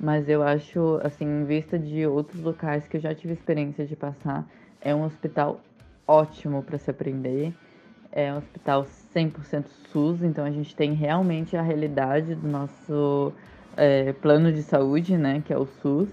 mas 0.01 0.27
eu 0.27 0.41
acho, 0.41 0.99
assim, 1.03 1.25
em 1.25 1.45
vista 1.45 1.77
de 1.77 2.07
outros 2.07 2.41
locais 2.41 2.87
que 2.87 2.97
eu 2.97 3.01
já 3.01 3.13
tive 3.13 3.33
experiência 3.33 3.85
de 3.85 3.95
passar, 3.95 4.47
É 4.83 4.95
um 4.95 5.03
hospital 5.03 5.61
ótimo 6.07 6.63
para 6.63 6.79
se 6.79 6.89
aprender. 6.89 7.53
É 8.11 8.33
um 8.33 8.37
hospital 8.37 8.83
100% 9.15 9.65
SUS, 9.91 10.23
então 10.23 10.43
a 10.43 10.49
gente 10.49 10.75
tem 10.75 10.93
realmente 10.93 11.55
a 11.55 11.61
realidade 11.61 12.33
do 12.33 12.47
nosso 12.47 13.31
é, 13.77 14.11
plano 14.13 14.51
de 14.51 14.63
saúde, 14.63 15.15
né, 15.17 15.43
que 15.45 15.53
é 15.53 15.57
o 15.57 15.67
SUS, 15.67 16.09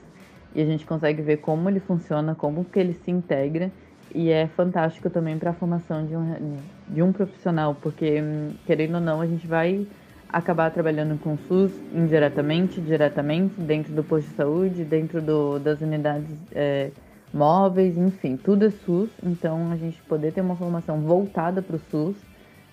e 0.54 0.60
a 0.60 0.66
gente 0.66 0.84
consegue 0.84 1.22
ver 1.22 1.38
como 1.38 1.68
ele 1.70 1.80
funciona, 1.80 2.34
como 2.34 2.62
que 2.62 2.78
ele 2.78 2.92
se 2.92 3.10
integra, 3.10 3.72
e 4.14 4.30
é 4.30 4.46
fantástico 4.48 5.08
também 5.08 5.38
para 5.38 5.50
a 5.50 5.54
formação 5.54 6.06
de 6.06 6.14
um, 6.14 6.58
de 6.88 7.02
um 7.02 7.10
profissional, 7.10 7.74
porque, 7.74 8.22
querendo 8.66 8.96
ou 8.96 9.00
não, 9.00 9.22
a 9.22 9.26
gente 9.26 9.46
vai 9.46 9.86
acabar 10.28 10.70
trabalhando 10.70 11.18
com 11.18 11.34
o 11.34 11.38
SUS 11.38 11.72
indiretamente, 11.92 12.80
diretamente, 12.80 13.60
dentro 13.60 13.92
do 13.92 14.04
posto 14.04 14.28
de 14.28 14.34
saúde, 14.34 14.84
dentro 14.84 15.22
do, 15.22 15.58
das 15.58 15.80
unidades 15.80 16.28
é, 16.52 16.90
móveis, 17.32 17.96
enfim, 17.96 18.36
tudo 18.36 18.66
é 18.66 18.70
SUS, 18.70 19.10
então 19.22 19.70
a 19.72 19.76
gente 19.76 20.00
poder 20.02 20.32
ter 20.32 20.40
uma 20.40 20.56
formação 20.56 21.00
voltada 21.00 21.62
para 21.62 21.76
o 21.76 21.80
SUS 21.90 22.16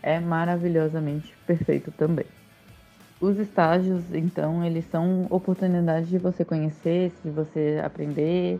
é 0.03 0.19
maravilhosamente 0.19 1.33
perfeito 1.47 1.91
também. 1.91 2.25
Os 3.19 3.39
estágios, 3.39 4.03
então, 4.13 4.63
eles 4.63 4.85
são 4.85 5.25
oportunidades 5.29 6.09
de 6.09 6.17
você 6.17 6.43
conhecer, 6.43 7.11
de 7.23 7.31
você 7.31 7.81
aprender. 7.83 8.59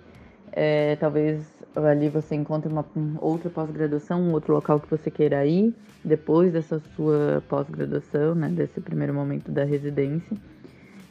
É, 0.52 0.96
talvez 0.98 1.46
ali 1.76 2.08
você 2.08 2.36
encontre 2.36 2.72
uma 2.72 2.86
outra 3.20 3.50
pós-graduação, 3.50 4.22
um 4.22 4.32
outro 4.32 4.54
local 4.54 4.80
que 4.80 4.90
você 4.90 5.12
queira 5.12 5.46
ir 5.46 5.74
depois 6.04 6.54
dessa 6.54 6.80
sua 6.96 7.44
pós-graduação, 7.50 8.36
né, 8.36 8.50
desse 8.50 8.80
primeiro 8.80 9.14
momento 9.14 9.52
da 9.52 9.64
residência. 9.64 10.38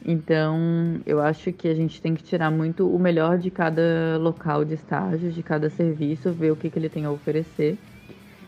Então, 0.03 0.99
eu 1.05 1.19
acho 1.19 1.51
que 1.51 1.67
a 1.67 1.73
gente 1.73 2.01
tem 2.01 2.15
que 2.15 2.23
tirar 2.23 2.51
muito 2.51 2.87
o 2.87 2.99
melhor 2.99 3.37
de 3.37 3.49
cada 3.49 4.17
local 4.19 4.63
de 4.63 4.75
estágio, 4.75 5.31
de 5.31 5.43
cada 5.43 5.69
serviço, 5.69 6.31
ver 6.31 6.51
o 6.51 6.55
que, 6.55 6.69
que 6.69 6.77
ele 6.77 6.89
tem 6.89 7.05
a 7.05 7.11
oferecer 7.11 7.77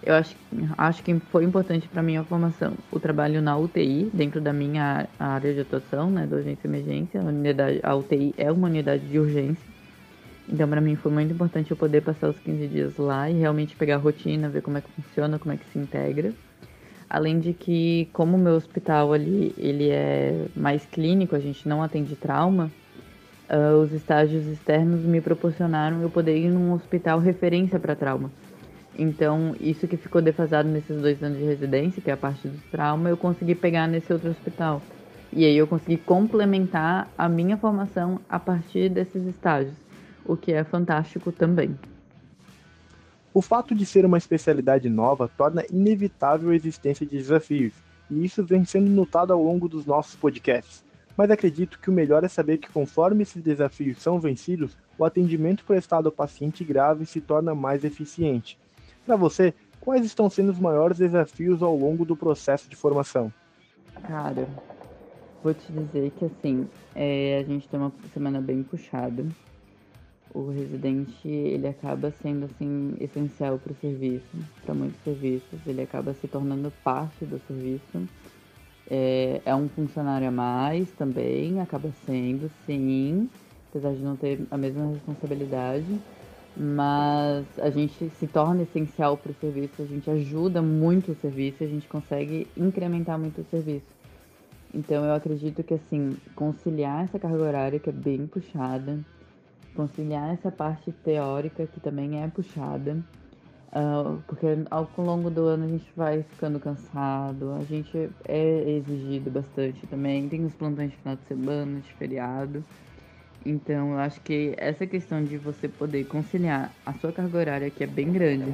eu 0.07 0.15
acho, 0.15 0.37
acho 0.77 1.03
que 1.03 1.13
foi 1.31 1.43
importante 1.43 1.85
para 1.89 2.01
minha 2.01 2.23
formação 2.23 2.73
o 2.89 2.97
trabalho 2.97 3.41
na 3.41 3.57
UTI, 3.57 4.09
dentro 4.13 4.39
da 4.39 4.53
minha 4.53 5.05
área 5.19 5.53
de 5.53 5.59
atuação, 5.59 6.09
né, 6.09 6.25
da 6.25 6.37
urgência 6.37 6.65
e 6.65 6.69
emergência. 6.69 7.19
A, 7.19 7.25
unidade, 7.25 7.79
a 7.83 7.93
UTI 7.93 8.33
é 8.37 8.49
uma 8.49 8.69
unidade 8.69 9.05
de 9.05 9.19
urgência. 9.19 9.76
Então, 10.49 10.67
para 10.67 10.79
mim, 10.79 10.95
foi 10.95 11.11
muito 11.11 11.33
importante 11.33 11.71
eu 11.71 11.77
poder 11.77 12.01
passar 12.01 12.29
os 12.29 12.39
15 12.39 12.67
dias 12.67 12.97
lá 12.97 13.29
e 13.29 13.33
realmente 13.33 13.75
pegar 13.75 13.95
a 13.95 13.99
rotina, 13.99 14.47
ver 14.47 14.61
como 14.61 14.77
é 14.77 14.81
que 14.81 14.89
funciona, 14.91 15.37
como 15.37 15.53
é 15.53 15.57
que 15.57 15.65
se 15.65 15.77
integra. 15.77 16.33
Além 17.09 17.39
de 17.39 17.53
que, 17.53 18.09
como 18.13 18.37
o 18.37 18.39
meu 18.39 18.53
hospital 18.53 19.13
ali, 19.13 19.53
ele 19.57 19.89
é 19.89 20.45
mais 20.55 20.85
clínico, 20.85 21.35
a 21.35 21.39
gente 21.39 21.67
não 21.67 21.83
atende 21.83 22.15
trauma, 22.15 22.71
uh, 23.49 23.77
os 23.81 23.91
estágios 23.91 24.45
externos 24.45 25.01
me 25.01 25.21
proporcionaram 25.21 26.01
eu 26.01 26.09
poder 26.09 26.37
ir 26.37 26.49
num 26.49 26.73
hospital 26.73 27.19
referência 27.19 27.79
para 27.79 27.95
trauma. 27.95 28.31
Então, 28.97 29.55
isso 29.59 29.87
que 29.87 29.95
ficou 29.95 30.21
defasado 30.21 30.67
nesses 30.67 30.99
dois 30.99 31.21
anos 31.21 31.37
de 31.37 31.45
residência, 31.45 32.01
que 32.01 32.09
é 32.09 32.13
a 32.13 32.17
parte 32.17 32.47
do 32.47 32.57
trauma, 32.71 33.09
eu 33.09 33.17
consegui 33.17 33.53
pegar 33.53 33.87
nesse 33.87 34.11
outro 34.11 34.29
hospital. 34.29 34.81
E 35.31 35.45
aí 35.45 35.55
eu 35.55 35.67
consegui 35.67 35.97
complementar 35.97 37.07
a 37.17 37.29
minha 37.29 37.57
formação 37.57 38.19
a 38.27 38.39
partir 38.39 38.89
desses 38.89 39.25
estágios, 39.27 39.75
o 40.27 40.35
que 40.35 40.51
é 40.51 40.63
fantástico 40.63 41.31
também. 41.31 41.77
O 43.33 43.41
fato 43.41 43.75
de 43.75 43.85
ser 43.85 44.05
uma 44.05 44.17
especialidade 44.17 44.89
nova 44.89 45.29
torna 45.37 45.63
inevitável 45.71 46.49
a 46.49 46.55
existência 46.55 47.05
de 47.05 47.17
desafios, 47.17 47.73
e 48.09 48.25
isso 48.25 48.43
vem 48.43 48.65
sendo 48.65 48.89
notado 48.89 49.31
ao 49.31 49.41
longo 49.41 49.67
dos 49.67 49.85
nossos 49.85 50.15
podcasts. 50.15 50.83
Mas 51.15 51.31
acredito 51.31 51.79
que 51.79 51.89
o 51.89 51.93
melhor 51.93 52.23
é 52.23 52.27
saber 52.27 52.57
que 52.57 52.71
conforme 52.71 53.23
esses 53.23 53.41
desafios 53.41 54.01
são 54.01 54.19
vencidos, 54.19 54.77
o 54.97 55.05
atendimento 55.05 55.63
prestado 55.65 56.07
ao 56.07 56.11
paciente 56.11 56.63
grave 56.63 57.05
se 57.05 57.21
torna 57.21 57.55
mais 57.55 57.83
eficiente. 57.83 58.57
Para 59.05 59.15
você, 59.15 59.53
quais 59.79 60.05
estão 60.05 60.29
sendo 60.29 60.51
os 60.51 60.59
maiores 60.59 60.97
desafios 60.97 61.63
ao 61.63 61.75
longo 61.75 62.05
do 62.05 62.15
processo 62.15 62.69
de 62.69 62.75
formação? 62.75 63.31
Cara, 64.07 64.47
vou 65.43 65.53
te 65.53 65.71
dizer 65.71 66.11
que 66.11 66.25
assim, 66.25 66.67
é, 66.95 67.39
a 67.39 67.47
gente 67.47 67.67
tem 67.67 67.79
uma 67.79 67.91
semana 68.13 68.41
bem 68.41 68.63
puxada. 68.63 69.25
O 70.37 70.51
residente, 70.51 71.27
ele 71.27 71.67
acaba 71.67 72.11
sendo 72.11 72.45
assim 72.45 72.95
essencial 72.99 73.57
para 73.57 73.71
o 73.71 73.75
serviço, 73.75 74.37
para 74.63 74.75
muitos 74.75 75.01
serviços. 75.03 75.59
Ele 75.65 75.81
acaba 75.81 76.13
se 76.13 76.27
tornando 76.27 76.71
parte 76.83 77.25
do 77.25 77.41
serviço. 77.47 78.07
É, 78.87 79.41
é 79.43 79.55
um 79.55 79.67
funcionário 79.67 80.27
a 80.27 80.31
mais 80.31 80.91
também, 80.91 81.59
acaba 81.59 81.91
sendo, 82.05 82.51
sim, 82.65 83.27
apesar 83.69 83.93
de 83.93 84.01
não 84.03 84.15
ter 84.15 84.45
a 84.51 84.57
mesma 84.57 84.91
responsabilidade 84.91 85.99
mas 86.59 87.45
a 87.59 87.69
gente 87.69 88.09
se 88.09 88.25
torna 88.25 88.63
essencial 88.63 89.15
para 89.15 89.31
o 89.31 89.35
serviço, 89.35 89.79
a 89.79 89.85
gente 89.85 90.09
ajuda 90.09 90.59
muito 90.59 91.11
o 91.11 91.15
serviço, 91.15 91.63
a 91.63 91.67
gente 91.67 91.87
consegue 91.87 92.47
incrementar 92.57 93.19
muito 93.19 93.41
o 93.41 93.45
serviço. 93.45 93.85
Então 94.73 95.05
eu 95.05 95.13
acredito 95.13 95.63
que 95.63 95.75
assim, 95.75 96.17
conciliar 96.35 97.03
essa 97.03 97.19
carga 97.19 97.43
horária 97.43 97.79
que 97.79 97.89
é 97.89 97.93
bem 97.93 98.25
puxada, 98.25 98.99
conciliar 99.77 100.33
essa 100.33 100.51
parte 100.51 100.91
teórica 100.91 101.67
que 101.67 101.79
também 101.79 102.23
é 102.23 102.27
puxada, 102.27 102.97
uh, 103.67 104.19
porque 104.25 104.47
ao 104.71 104.89
longo 104.97 105.29
do 105.29 105.45
ano 105.45 105.65
a 105.65 105.67
gente 105.67 105.85
vai 105.95 106.23
ficando 106.23 106.59
cansado, 106.59 107.53
a 107.53 107.63
gente 107.63 108.09
é 108.27 108.71
exigido 108.71 109.29
bastante 109.29 109.85
também, 109.85 110.27
tem 110.27 110.43
os 110.43 110.53
plantões 110.55 110.89
de 110.89 110.97
final 110.97 111.15
de 111.15 111.23
semana, 111.27 111.79
de 111.79 111.93
feriado. 111.93 112.65
Então, 113.45 113.91
eu 113.91 113.99
acho 113.99 114.19
que 114.21 114.55
essa 114.57 114.85
questão 114.85 115.23
de 115.23 115.37
você 115.37 115.69
poder 115.69 116.05
conciliar 116.05 116.73
a 116.83 116.93
sua 116.95 117.11
carga 117.13 117.37
horária, 117.37 117.69
que 117.69 117.83
é 117.83 117.87
bem 117.87 118.11
grande, 118.11 118.53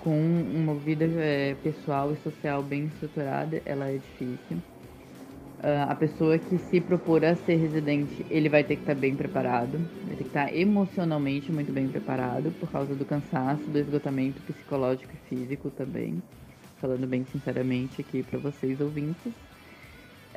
com 0.00 0.18
uma 0.18 0.74
vida 0.74 1.04
é, 1.04 1.54
pessoal 1.62 2.12
e 2.12 2.16
social 2.16 2.62
bem 2.62 2.86
estruturada, 2.86 3.62
ela 3.64 3.88
é 3.88 3.98
difícil. 3.98 4.71
Uh, 5.62 5.88
a 5.88 5.94
pessoa 5.94 6.36
que 6.38 6.58
se 6.58 6.80
propor 6.80 7.24
a 7.24 7.36
ser 7.36 7.54
residente, 7.54 8.26
ele 8.28 8.48
vai 8.48 8.64
ter 8.64 8.74
que 8.74 8.82
estar 8.82 8.96
tá 8.96 9.00
bem 9.00 9.14
preparado, 9.14 9.78
vai 10.06 10.16
ter 10.16 10.24
que 10.24 10.30
estar 10.30 10.46
tá 10.46 10.52
emocionalmente 10.52 11.52
muito 11.52 11.72
bem 11.72 11.86
preparado, 11.86 12.50
por 12.58 12.68
causa 12.68 12.96
do 12.96 13.04
cansaço, 13.04 13.62
do 13.62 13.78
esgotamento 13.78 14.42
psicológico 14.42 15.12
e 15.14 15.28
físico 15.28 15.70
também. 15.70 16.20
Falando 16.80 17.06
bem 17.06 17.24
sinceramente 17.30 18.00
aqui 18.00 18.24
para 18.24 18.40
vocês 18.40 18.80
ouvintes. 18.80 19.32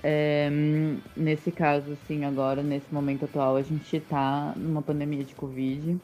É, 0.03 0.47
nesse 1.17 1.51
caso, 1.51 1.93
assim, 1.93 2.23
agora, 2.25 2.61
nesse 2.61 2.93
momento 2.93 3.25
atual, 3.25 3.55
a 3.55 3.63
gente 3.63 3.99
tá 4.01 4.53
numa 4.55 4.83
pandemia 4.83 5.23
de 5.23 5.33
Covid. 5.33 5.97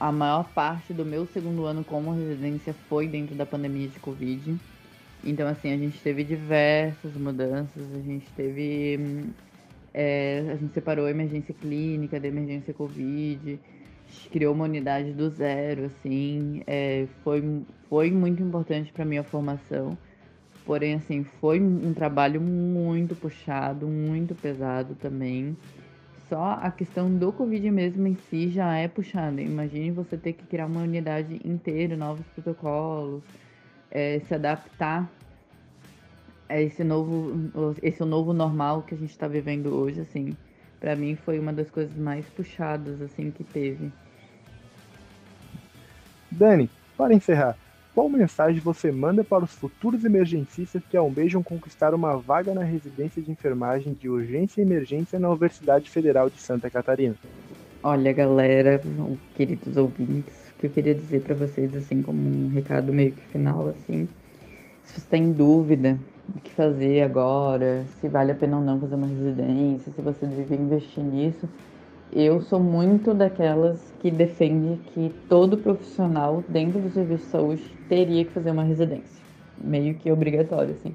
A 0.00 0.10
maior 0.10 0.48
parte 0.48 0.92
do 0.92 1.04
meu 1.04 1.26
segundo 1.26 1.64
ano 1.64 1.84
como 1.84 2.12
residência 2.12 2.74
foi 2.88 3.06
dentro 3.06 3.36
da 3.36 3.46
pandemia 3.46 3.86
de 3.86 4.00
Covid. 4.00 4.58
Então, 5.24 5.46
assim, 5.46 5.72
a 5.72 5.76
gente 5.76 6.00
teve 6.00 6.24
diversas 6.24 7.14
mudanças, 7.16 7.94
a 7.94 8.00
gente 8.00 8.26
teve. 8.32 9.24
É, 9.94 10.44
a 10.50 10.56
gente 10.56 10.72
separou 10.72 11.06
a 11.06 11.10
emergência 11.10 11.54
clínica 11.54 12.18
da 12.18 12.26
emergência 12.26 12.72
Covid, 12.72 13.60
criou 14.30 14.54
uma 14.54 14.64
unidade 14.64 15.12
do 15.12 15.28
zero, 15.30 15.84
assim. 15.84 16.62
É, 16.66 17.06
foi, 17.22 17.62
foi 17.88 18.10
muito 18.10 18.42
importante 18.42 18.92
para 18.92 19.04
minha 19.04 19.22
formação. 19.22 19.96
Porém, 20.64 20.94
assim, 20.94 21.24
foi 21.24 21.60
um 21.60 21.92
trabalho 21.92 22.40
muito 22.40 23.14
puxado, 23.16 23.86
muito 23.86 24.34
pesado 24.34 24.94
também. 24.94 25.56
Só 26.28 26.58
a 26.62 26.70
questão 26.70 27.12
do 27.14 27.32
Covid 27.32 27.70
mesmo 27.70 28.06
em 28.06 28.16
si 28.30 28.48
já 28.48 28.76
é 28.76 28.88
puxada. 28.88 29.40
Imagine 29.42 29.90
você 29.90 30.16
ter 30.16 30.32
que 30.32 30.46
criar 30.46 30.66
uma 30.66 30.82
unidade 30.82 31.40
inteira, 31.44 31.96
novos 31.96 32.24
protocolos, 32.28 33.22
é, 33.92 34.20
se 34.26 34.34
adaptar 34.34 35.08
a 36.48 36.60
esse 36.60 36.82
novo, 36.82 37.76
esse 37.82 38.02
novo 38.04 38.32
normal 38.32 38.82
que 38.82 38.94
a 38.94 38.98
gente 38.98 39.10
está 39.10 39.28
vivendo 39.28 39.74
hoje, 39.74 40.00
assim. 40.00 40.36
Para 40.80 40.96
mim 40.96 41.14
foi 41.14 41.38
uma 41.38 41.52
das 41.52 41.70
coisas 41.70 41.96
mais 41.96 42.26
puxadas, 42.26 43.00
assim, 43.00 43.30
que 43.30 43.44
teve. 43.44 43.92
Dani, 46.30 46.68
para 46.96 47.14
encerrar, 47.14 47.56
qual 47.94 48.08
mensagem 48.08 48.60
você 48.60 48.90
manda 48.90 49.22
para 49.22 49.44
os 49.44 49.52
futuros 49.52 50.04
emergencistas 50.04 50.82
que 50.90 50.96
almejam 50.96 51.42
conquistar 51.42 51.94
uma 51.94 52.16
vaga 52.16 52.54
na 52.54 52.64
residência 52.64 53.20
de 53.20 53.30
enfermagem 53.30 53.92
de 53.92 54.08
urgência 54.08 54.60
e 54.60 54.64
emergência 54.64 55.18
na 55.18 55.28
Universidade 55.28 55.90
Federal 55.90 56.30
de 56.30 56.40
Santa 56.40 56.70
Catarina? 56.70 57.14
Olha, 57.82 58.12
galera, 58.12 58.80
queridos 59.34 59.76
ouvintes, 59.76 60.41
que 60.62 60.66
eu 60.66 60.70
queria 60.70 60.94
dizer 60.94 61.22
para 61.22 61.34
vocês, 61.34 61.74
assim, 61.74 62.02
como 62.02 62.20
um 62.20 62.48
recado 62.48 62.92
meio 62.92 63.10
que 63.10 63.22
final, 63.32 63.66
assim, 63.66 64.08
se 64.84 65.00
você 65.00 65.06
tem 65.10 65.32
dúvida 65.32 65.98
do 66.28 66.40
que 66.40 66.52
fazer 66.52 67.02
agora, 67.02 67.84
se 68.00 68.06
vale 68.08 68.30
a 68.30 68.34
pena 68.34 68.58
ou 68.58 68.62
não 68.62 68.78
fazer 68.78 68.94
uma 68.94 69.08
residência, 69.08 69.92
se 69.92 70.00
você 70.00 70.24
deve 70.24 70.54
investir 70.54 71.02
nisso, 71.02 71.48
eu 72.12 72.40
sou 72.42 72.60
muito 72.60 73.12
daquelas 73.12 73.92
que 74.00 74.08
defende 74.08 74.78
que 74.92 75.12
todo 75.28 75.58
profissional 75.58 76.44
dentro 76.48 76.78
do 76.78 76.90
serviço 76.90 77.24
de 77.24 77.30
saúde 77.30 77.76
teria 77.88 78.24
que 78.24 78.30
fazer 78.30 78.52
uma 78.52 78.62
residência, 78.62 79.20
meio 79.58 79.94
que 79.96 80.12
obrigatório, 80.12 80.74
assim. 80.74 80.94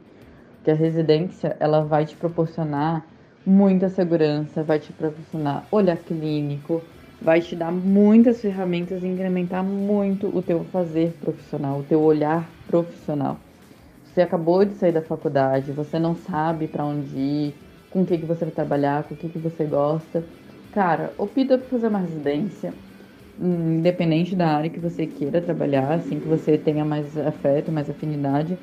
Porque 0.56 0.72
a 0.72 0.76
residência, 0.76 1.58
ela 1.60 1.84
vai 1.84 2.06
te 2.06 2.16
proporcionar 2.16 3.06
muita 3.46 3.90
segurança, 3.90 4.64
vai 4.64 4.80
te 4.80 4.94
proporcionar 4.94 5.68
olhar 5.72 5.98
clínico, 5.98 6.82
vai 7.22 7.42
te 7.42 7.56
dar 7.56 7.72
muitas 7.72 8.42
ferramentas 8.42 9.04
e 9.04 9.08
incrementar 9.08 9.64
muito 9.64 10.36
o 10.36 10.42
teu 10.42 10.64
fazer 10.66 11.14
profissional, 11.20 11.80
o 11.80 11.84
teu 11.84 12.02
olhar 12.02 12.50
profissional. 12.68 13.40
Você 14.04 14.22
acabou 14.22 14.66
de 14.66 14.74
sair 14.76 14.92
da 14.92 15.02
faculdade, 15.02 15.72
você 15.72 16.00
não 16.00 16.16
sabe 16.16 16.68
para 16.68 16.86
onde 16.86 17.18
ir, 17.18 17.56
com 17.90 18.02
o 18.02 18.06
que, 18.06 18.18
que 18.18 18.26
você 18.26 18.46
vai 18.46 18.54
trabalhar, 18.54 19.04
com 19.04 19.14
o 19.14 19.18
que, 19.18 19.30
que 19.30 19.40
você 19.40 19.66
gosta. 19.66 20.24
Cara, 20.72 21.14
opta 21.18 21.58
por 21.58 21.70
fazer 21.70 21.88
uma 21.88 22.00
residência, 22.00 22.74
independente 23.40 24.36
da 24.36 24.50
área 24.56 24.70
que 24.70 24.80
você 24.80 25.08
queira 25.08 25.42
trabalhar, 25.42 25.94
assim 25.94 26.20
que 26.20 26.28
você 26.28 26.58
tenha 26.58 26.84
mais 26.86 27.18
afeto, 27.18 27.72
mais 27.72 27.90
afinidade. 27.90 28.58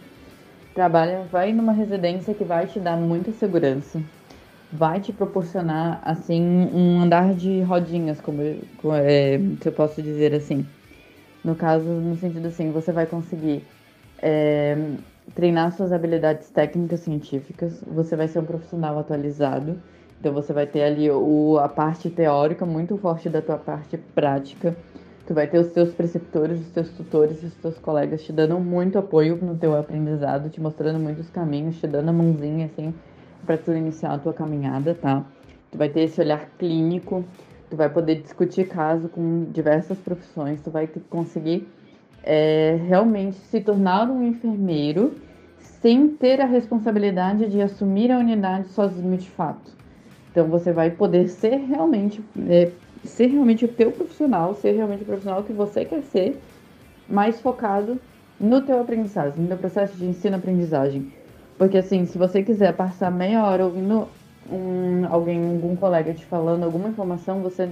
Trabalha, 0.75 1.25
vai 1.31 1.53
numa 1.53 1.73
residência 1.73 2.35
que 2.35 2.45
vai 2.45 2.67
te 2.67 2.81
dar 2.81 2.97
muita 2.97 3.33
segurança, 3.33 4.03
vai 4.77 5.01
te 5.01 5.13
proporcionar 5.13 6.01
assim 6.05 6.43
um 6.43 7.01
andar 7.01 7.33
de 7.33 7.63
rodinhas, 7.63 8.21
como 8.21 8.43
é, 8.43 9.39
se 9.61 9.69
eu 9.69 9.73
posso 9.73 10.03
dizer 10.03 10.35
assim. 10.35 10.67
No 11.45 11.55
caso, 11.55 11.85
no 11.85 12.17
sentido 12.17 12.49
assim, 12.49 12.73
você 12.73 12.91
vai 12.91 13.07
conseguir 13.07 13.65
é, 14.19 14.77
treinar 15.35 15.73
suas 15.73 15.93
habilidades 15.93 16.51
técnicas 16.51 17.01
científicas, 17.01 17.85
você 17.87 18.17
vai 18.17 18.27
ser 18.27 18.41
um 18.41 18.45
profissional 18.45 18.99
atualizado, 18.99 19.79
então 20.19 20.33
você 20.33 20.53
vai 20.53 20.67
ter 20.67 20.83
ali 20.83 21.09
o, 21.09 21.59
a 21.59 21.69
parte 21.69 22.11
teórica 22.11 22.67
muito 22.67 22.97
forte 22.97 23.29
da 23.29 23.41
tua 23.41 23.59
parte 23.59 23.97
prática. 23.97 24.75
Tu 25.27 25.33
vai 25.33 25.47
ter 25.47 25.59
os 25.59 25.69
teus 25.69 25.91
preceptores, 25.95 26.61
os 26.61 26.71
teus 26.71 26.91
tutores 26.91 27.43
e 27.43 27.47
os 27.47 27.55
teus 27.55 27.79
colegas 27.79 28.23
te 28.23 28.33
dando 28.33 28.59
muito 28.59 28.99
apoio 28.99 29.39
no 29.41 29.57
teu 29.57 29.75
aprendizado, 29.75 30.51
te 30.51 30.61
mostrando 30.61 30.99
muitos 30.99 31.31
caminhos, 31.31 31.79
te 31.79 31.87
dando 31.87 32.09
a 32.11 32.13
mãozinha 32.13 32.67
assim 32.67 32.93
para 33.45 33.57
tu 33.57 33.73
iniciar 33.73 34.15
a 34.15 34.19
tua 34.19 34.33
caminhada, 34.33 34.95
tá? 34.95 35.25
Tu 35.71 35.79
vai 35.79 35.89
ter 35.89 36.03
esse 36.03 36.21
olhar 36.21 36.49
clínico, 36.59 37.25
tu 37.71 37.77
vai 37.77 37.89
poder 37.89 38.23
discutir 38.23 38.69
caso 38.69 39.09
com 39.09 39.45
diversas 39.53 39.99
profissões, 39.99 40.61
tu 40.61 40.71
vai 40.71 40.89
conseguir 41.09 41.67
é, 42.23 42.79
realmente 42.87 43.37
se 43.37 43.61
tornar 43.61 44.09
um 44.09 44.27
enfermeiro 44.27 45.15
sem 45.59 46.09
ter 46.09 46.41
a 46.41 46.47
responsabilidade 46.47 47.49
de 47.49 47.61
assumir 47.61 48.11
a 48.11 48.19
unidade 48.19 48.69
sozinho 48.69 49.17
de 49.17 49.29
fato. 49.29 49.73
Então 50.31 50.49
você 50.49 50.73
vai 50.73 50.91
poder 50.91 51.29
ser 51.29 51.57
realmente, 51.57 52.25
é, 52.49 52.71
ser 53.05 53.27
realmente 53.27 53.65
o 53.65 53.69
teu 53.69 53.93
profissional, 53.93 54.55
ser 54.55 54.73
realmente 54.73 55.03
o 55.03 55.07
profissional 55.07 55.43
que 55.43 55.53
você 55.53 55.85
quer 55.85 56.03
ser, 56.03 56.41
mais 57.09 57.41
focado 57.41 58.01
no 58.41 58.63
teu 58.63 58.81
aprendizagem, 58.81 59.43
no 59.43 59.49
teu 59.49 59.59
processo 59.59 59.97
de 59.97 60.07
ensino-aprendizagem. 60.07 61.13
Porque 61.59 61.79
assim, 61.79 62.05
se 62.07 62.19
você 62.19 62.43
quiser 62.43 62.75
passar 62.75 63.11
meia 63.11 63.45
hora 63.45 63.65
ouvindo 63.65 64.09
um, 64.51 65.07
alguém, 65.09 65.55
algum 65.55 65.77
colega 65.77 66.13
te 66.13 66.25
falando 66.25 66.65
alguma 66.65 66.89
informação, 66.89 67.41
você 67.41 67.69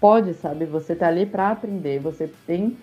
pode, 0.00 0.34
sabe? 0.34 0.64
Você 0.66 0.94
tá 0.94 1.08
ali 1.08 1.26
para 1.26 1.50
aprender, 1.50 1.98
você 1.98 2.30
tem 2.46 2.76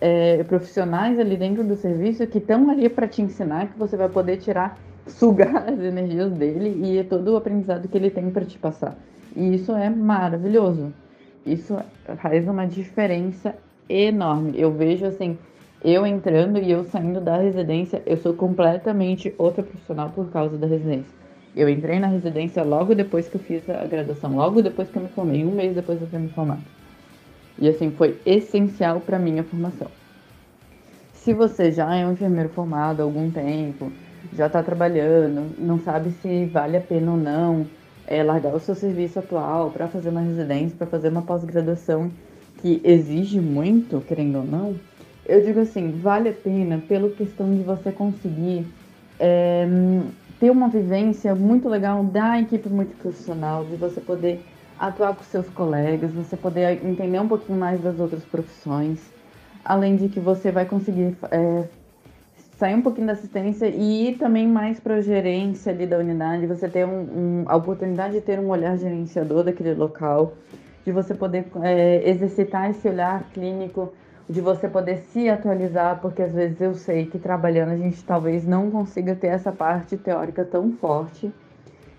é, 0.00 0.42
profissionais 0.44 1.18
ali 1.18 1.36
dentro 1.36 1.62
do 1.62 1.76
serviço 1.76 2.26
que 2.26 2.38
estão 2.38 2.68
ali 2.70 2.88
para 2.88 3.06
te 3.06 3.22
ensinar, 3.22 3.68
que 3.68 3.78
você 3.78 3.96
vai 3.96 4.08
poder 4.08 4.38
tirar, 4.38 4.78
sugar 5.06 5.68
as 5.68 5.80
energias 5.80 6.32
dele 6.32 6.80
e 6.84 6.98
é 6.98 7.04
todo 7.04 7.32
o 7.32 7.36
aprendizado 7.36 7.88
que 7.88 7.96
ele 7.96 8.10
tem 8.10 8.30
para 8.30 8.44
te 8.44 8.58
passar. 8.58 8.96
E 9.34 9.54
isso 9.54 9.72
é 9.72 9.88
maravilhoso. 9.88 10.92
Isso 11.46 11.76
faz 12.18 12.46
uma 12.46 12.66
diferença 12.66 13.54
enorme. 13.88 14.52
Eu 14.54 14.72
vejo 14.72 15.06
assim, 15.06 15.38
eu 15.84 16.06
entrando 16.06 16.58
e 16.58 16.70
eu 16.70 16.84
saindo 16.84 17.20
da 17.20 17.36
residência, 17.38 18.02
eu 18.06 18.16
sou 18.16 18.34
completamente 18.34 19.34
outra 19.36 19.62
profissional 19.62 20.10
por 20.10 20.30
causa 20.30 20.56
da 20.56 20.66
residência. 20.66 21.12
Eu 21.54 21.68
entrei 21.68 21.98
na 21.98 22.06
residência 22.06 22.62
logo 22.62 22.94
depois 22.94 23.28
que 23.28 23.34
eu 23.34 23.40
fiz 23.40 23.68
a 23.68 23.84
graduação, 23.84 24.36
logo 24.36 24.62
depois 24.62 24.88
que 24.88 24.96
eu 24.96 25.02
me 25.02 25.08
formei, 25.08 25.44
um 25.44 25.54
mês 25.54 25.74
depois 25.74 25.98
de 25.98 26.06
eu 26.10 26.20
me 26.20 26.28
formar. 26.28 26.60
E 27.58 27.68
assim, 27.68 27.90
foi 27.90 28.18
essencial 28.24 29.00
para 29.00 29.18
minha 29.18 29.42
formação. 29.42 29.88
Se 31.12 31.34
você 31.34 31.70
já 31.70 31.94
é 31.94 32.06
um 32.06 32.12
enfermeiro 32.12 32.48
formado 32.48 33.00
há 33.00 33.04
algum 33.04 33.30
tempo, 33.30 33.92
já 34.34 34.46
está 34.46 34.62
trabalhando, 34.62 35.54
não 35.58 35.78
sabe 35.78 36.10
se 36.22 36.46
vale 36.46 36.76
a 36.76 36.80
pena 36.80 37.12
ou 37.12 37.16
não 37.16 37.66
é, 38.06 38.22
largar 38.22 38.54
o 38.54 38.60
seu 38.60 38.74
serviço 38.74 39.18
atual 39.18 39.70
para 39.70 39.88
fazer 39.88 40.08
uma 40.08 40.20
residência, 40.20 40.76
para 40.76 40.86
fazer 40.86 41.08
uma 41.08 41.22
pós-graduação 41.22 42.10
que 42.60 42.80
exige 42.84 43.40
muito, 43.40 44.00
querendo 44.00 44.38
ou 44.38 44.44
não, 44.44 44.74
eu 45.26 45.42
digo 45.42 45.60
assim, 45.60 45.92
vale 45.92 46.30
a 46.30 46.32
pena 46.32 46.82
pela 46.86 47.08
questão 47.10 47.54
de 47.54 47.62
você 47.62 47.92
conseguir 47.92 48.66
é, 49.20 49.66
ter 50.40 50.50
uma 50.50 50.68
vivência 50.68 51.34
muito 51.34 51.68
legal 51.68 52.02
da 52.02 52.40
equipe 52.40 52.68
multiprofissional, 52.68 53.64
de 53.64 53.76
você 53.76 54.00
poder 54.00 54.40
atuar 54.78 55.14
com 55.14 55.22
seus 55.22 55.48
colegas, 55.50 56.10
você 56.12 56.36
poder 56.36 56.84
entender 56.84 57.20
um 57.20 57.28
pouquinho 57.28 57.58
mais 57.58 57.80
das 57.80 58.00
outras 58.00 58.24
profissões, 58.24 58.98
além 59.64 59.94
de 59.94 60.08
que 60.08 60.18
você 60.18 60.50
vai 60.50 60.64
conseguir 60.64 61.16
é, 61.30 61.64
sair 62.58 62.74
um 62.74 62.82
pouquinho 62.82 63.06
da 63.06 63.12
assistência 63.12 63.66
e 63.66 64.08
ir 64.08 64.18
também 64.18 64.46
mais 64.48 64.80
para 64.80 64.96
a 64.96 65.00
gerência 65.00 65.72
ali 65.72 65.86
da 65.86 65.98
unidade, 65.98 66.46
você 66.46 66.68
ter 66.68 66.84
um, 66.84 67.00
um, 67.00 67.44
a 67.46 67.54
oportunidade 67.54 68.14
de 68.14 68.20
ter 68.20 68.40
um 68.40 68.48
olhar 68.48 68.76
gerenciador 68.76 69.44
daquele 69.44 69.74
local, 69.74 70.34
de 70.84 70.90
você 70.90 71.14
poder 71.14 71.46
é, 71.62 72.08
exercitar 72.10 72.68
esse 72.70 72.88
olhar 72.88 73.22
clínico, 73.32 73.92
de 74.28 74.40
você 74.40 74.68
poder 74.68 74.98
se 74.98 75.28
atualizar, 75.28 76.00
porque 76.00 76.22
às 76.22 76.32
vezes 76.32 76.60
eu 76.60 76.74
sei 76.74 77.06
que 77.06 77.18
trabalhando 77.18 77.70
a 77.70 77.76
gente 77.76 78.02
talvez 78.04 78.46
não 78.46 78.70
consiga 78.70 79.14
ter 79.14 79.28
essa 79.28 79.52
parte 79.52 79.96
teórica 79.96 80.44
tão 80.44 80.72
forte 80.72 81.32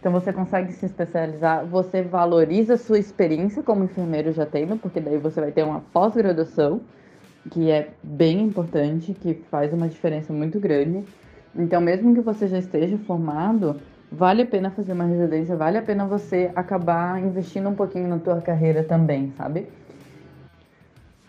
então 0.04 0.12
você 0.12 0.34
consegue 0.34 0.74
se 0.74 0.86
especializar, 0.86 1.66
você 1.66 2.02
valoriza 2.02 2.74
a 2.74 2.78
sua 2.78 3.00
experiência 3.00 3.64
como 3.64 3.86
enfermeiro 3.86 4.34
já 4.34 4.46
tendo, 4.46 4.76
porque 4.76 5.00
daí 5.00 5.18
você 5.18 5.40
vai 5.40 5.50
ter 5.54 5.64
uma 5.64 5.80
pós-graduação, 5.94 6.82
que 7.50 7.72
é 7.72 7.92
bem 8.04 8.42
importante, 8.42 9.14
que 9.14 9.34
faz 9.50 9.72
uma 9.72 9.88
diferença 9.88 10.34
muito 10.34 10.60
grande. 10.60 11.06
Então, 11.56 11.80
mesmo 11.80 12.14
que 12.14 12.20
você 12.20 12.50
já 12.50 12.58
esteja 12.58 12.98
formado, 12.98 13.78
vale 14.12 14.42
a 14.42 14.46
pena 14.46 14.70
fazer 14.72 14.92
uma 14.92 15.06
residência, 15.06 15.56
vale 15.56 15.78
a 15.78 15.82
pena 15.82 16.06
você 16.06 16.52
acabar 16.54 17.18
investindo 17.24 17.70
um 17.70 17.74
pouquinho 17.74 18.10
na 18.10 18.20
tua 18.20 18.42
carreira 18.42 18.84
também, 18.84 19.32
sabe? 19.38 19.70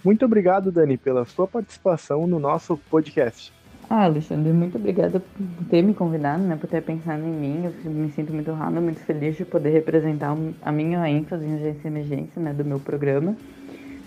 Muito 0.05 0.25
obrigado, 0.27 0.71
Dani, 0.71 0.99
pela 0.99 1.25
sua 1.25 1.47
participação 1.47 2.27
no 2.27 2.39
nosso 2.39 2.77
podcast. 2.91 3.51
Ah, 3.89 4.05
Alexandre, 4.05 4.53
muito 4.53 4.77
obrigada 4.77 5.19
por 5.21 5.67
ter 5.71 5.81
me 5.81 5.95
convidado, 5.95 6.43
né, 6.43 6.57
por 6.57 6.69
ter 6.69 6.83
pensado 6.83 7.23
em 7.23 7.33
mim. 7.33 7.73
Eu 7.85 7.91
me 7.91 8.11
sinto 8.13 8.33
muito 8.33 8.51
honrada, 8.51 8.81
muito 8.83 9.01
feliz 9.01 9.37
de 9.37 9.47
poder 9.47 9.71
representar 9.71 10.37
a 10.63 10.73
minha 10.73 11.09
ênfase 11.09 11.47
em 11.47 11.55
urgência 11.55 11.81
e 11.85 11.87
emergência, 11.87 12.43
né, 12.43 12.53
do 12.53 12.65
meu 12.65 12.79
programa. 12.79 13.35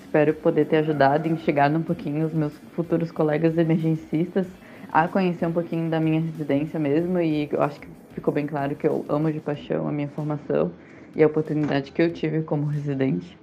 Espero 0.04 0.36
poder 0.36 0.66
ter 0.66 0.78
ajudado 0.78 1.28
e 1.28 1.32
enxergado 1.32 1.76
um 1.78 1.84
pouquinho 1.84 2.28
os 2.28 2.34
meus 2.34 2.54
futuros 2.76 3.12
colegas 3.12 3.58
emergencistas 3.58 4.46
a 4.92 5.08
conhecer 5.08 5.48
um 5.48 5.52
pouquinho 5.52 5.90
da 5.90 6.00
minha 6.00 6.22
residência 6.22 6.80
mesmo 6.80 7.20
e 7.20 7.50
eu 7.52 7.62
acho 7.62 7.80
que 7.80 7.88
ficou 8.14 8.34
bem 8.34 8.46
claro 8.46 8.76
que 8.76 8.88
eu 8.88 9.04
amo 9.10 9.32
de 9.32 9.40
paixão 9.40 9.88
a 9.88 9.92
minha 9.92 10.08
formação 10.08 10.72
e 11.16 11.24
a 11.24 11.28
oportunidade 11.28 11.92
que 11.92 12.02
eu 12.02 12.14
tive 12.14 12.42
como 12.44 12.68
residente. 12.68 13.38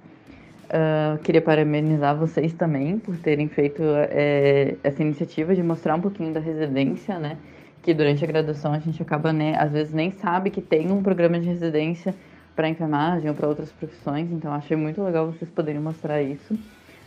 Uh, 0.65 1.19
queria 1.19 1.41
parabenizar 1.41 2.17
vocês 2.17 2.51
também 2.53 2.97
por 2.97 3.15
terem 3.17 3.47
feito 3.47 3.83
é, 3.83 4.75
essa 4.83 5.03
iniciativa 5.03 5.53
de 5.53 5.61
mostrar 5.61 5.93
um 5.93 6.01
pouquinho 6.01 6.33
da 6.33 6.39
residência, 6.39 7.19
né? 7.19 7.37
Que 7.83 7.93
durante 7.93 8.23
a 8.23 8.27
graduação 8.27 8.73
a 8.73 8.79
gente 8.79 8.99
acaba, 8.99 9.31
né, 9.31 9.55
às 9.59 9.71
vezes 9.71 9.93
nem 9.93 10.09
sabe 10.09 10.49
que 10.49 10.61
tem 10.61 10.91
um 10.91 11.03
programa 11.03 11.39
de 11.39 11.47
residência 11.47 12.15
para 12.55 12.67
enfermagem 12.67 13.29
ou 13.29 13.35
para 13.35 13.47
outras 13.47 13.71
profissões, 13.71 14.31
então 14.31 14.51
achei 14.53 14.75
muito 14.75 15.03
legal 15.03 15.27
vocês 15.27 15.51
poderem 15.51 15.79
mostrar 15.79 16.21
isso 16.23 16.57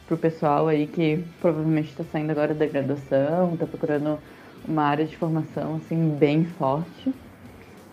pro 0.06 0.16
pessoal 0.16 0.68
aí 0.68 0.86
que 0.86 1.24
provavelmente 1.40 1.90
está 1.90 2.04
saindo 2.04 2.30
agora 2.30 2.54
da 2.54 2.64
graduação, 2.64 3.54
está 3.54 3.66
procurando 3.66 4.18
uma 4.66 4.84
área 4.84 5.04
de 5.04 5.16
formação 5.16 5.76
assim 5.76 6.16
bem 6.16 6.44
forte. 6.44 7.12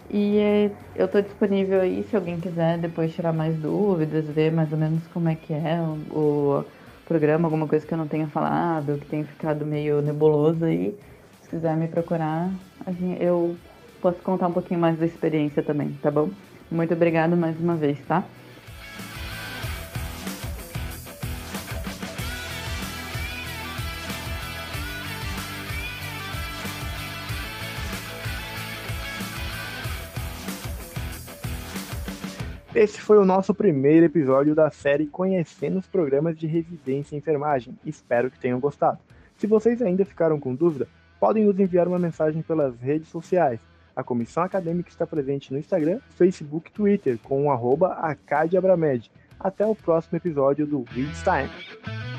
E 0.10 0.38
é, 0.38 0.78
eu 0.94 1.06
estou 1.08 1.22
disponível 1.22 1.82
aí 1.82 2.04
se 2.04 2.16
alguém 2.16 2.40
quiser 2.40 2.78
depois 2.80 3.14
tirar 3.14 3.34
mais 3.34 3.58
dúvidas, 3.60 4.28
ver 4.30 4.52
mais 4.52 4.72
ou 4.72 4.78
menos 4.78 5.08
como 5.08 5.28
é 5.30 5.36
que 5.36 5.52
é 5.54 5.82
o, 5.82 6.62
o 6.62 6.72
programa, 7.04 7.48
alguma 7.48 7.68
coisa 7.68 7.86
que 7.86 7.94
eu 7.94 7.98
não 7.98 8.08
tenha 8.08 8.28
falado, 8.30 9.00
que 9.00 9.08
tenha 9.08 9.26
ficado 9.26 9.66
meio 9.66 10.02
nebuloso 10.02 10.64
aí. 10.66 11.00
Se 11.40 11.50
quiser 11.50 11.76
me 11.78 11.88
procurar, 11.88 12.54
eu 13.20 13.60
posso 14.00 14.22
contar 14.24 14.48
um 14.48 14.54
pouquinho 14.54 14.80
mais 14.80 14.98
da 14.98 15.06
experiência 15.06 15.64
também, 15.64 15.94
tá 15.98 16.12
bom? 16.12 16.36
Muito 16.70 16.94
obrigada 16.94 17.36
mais 17.36 17.60
uma 17.60 17.76
vez, 17.78 18.04
tá? 18.06 18.30
Esse 32.86 33.02
foi 33.02 33.18
o 33.18 33.26
nosso 33.26 33.52
primeiro 33.52 34.06
episódio 34.06 34.54
da 34.54 34.70
série 34.70 35.08
Conhecendo 35.08 35.80
os 35.80 35.88
Programas 35.88 36.38
de 36.38 36.46
Residência 36.46 37.16
em 37.16 37.18
Enfermagem. 37.18 37.76
Espero 37.84 38.30
que 38.30 38.38
tenham 38.38 38.60
gostado. 38.60 39.00
Se 39.36 39.48
vocês 39.48 39.82
ainda 39.82 40.06
ficaram 40.06 40.40
com 40.40 40.54
dúvida, 40.54 40.88
podem 41.20 41.46
nos 41.46 41.60
enviar 41.60 41.88
uma 41.88 41.98
mensagem 41.98 42.44
pelas 42.44 42.80
redes 42.80 43.10
sociais. 43.10 43.60
A 43.96 44.04
comissão 44.04 44.44
acadêmica 44.44 44.90
está 44.90 45.08
presente 45.08 45.52
no 45.52 45.58
Instagram, 45.58 46.00
Facebook 46.12 46.70
e 46.70 46.74
Twitter 46.74 47.18
com 47.24 47.48
o 47.48 47.52
arroba. 47.52 47.98
Até 49.40 49.66
o 49.66 49.74
próximo 49.74 50.18
episódio 50.18 50.68
do 50.68 50.86
It's 50.96 51.24
Time. 51.24 52.15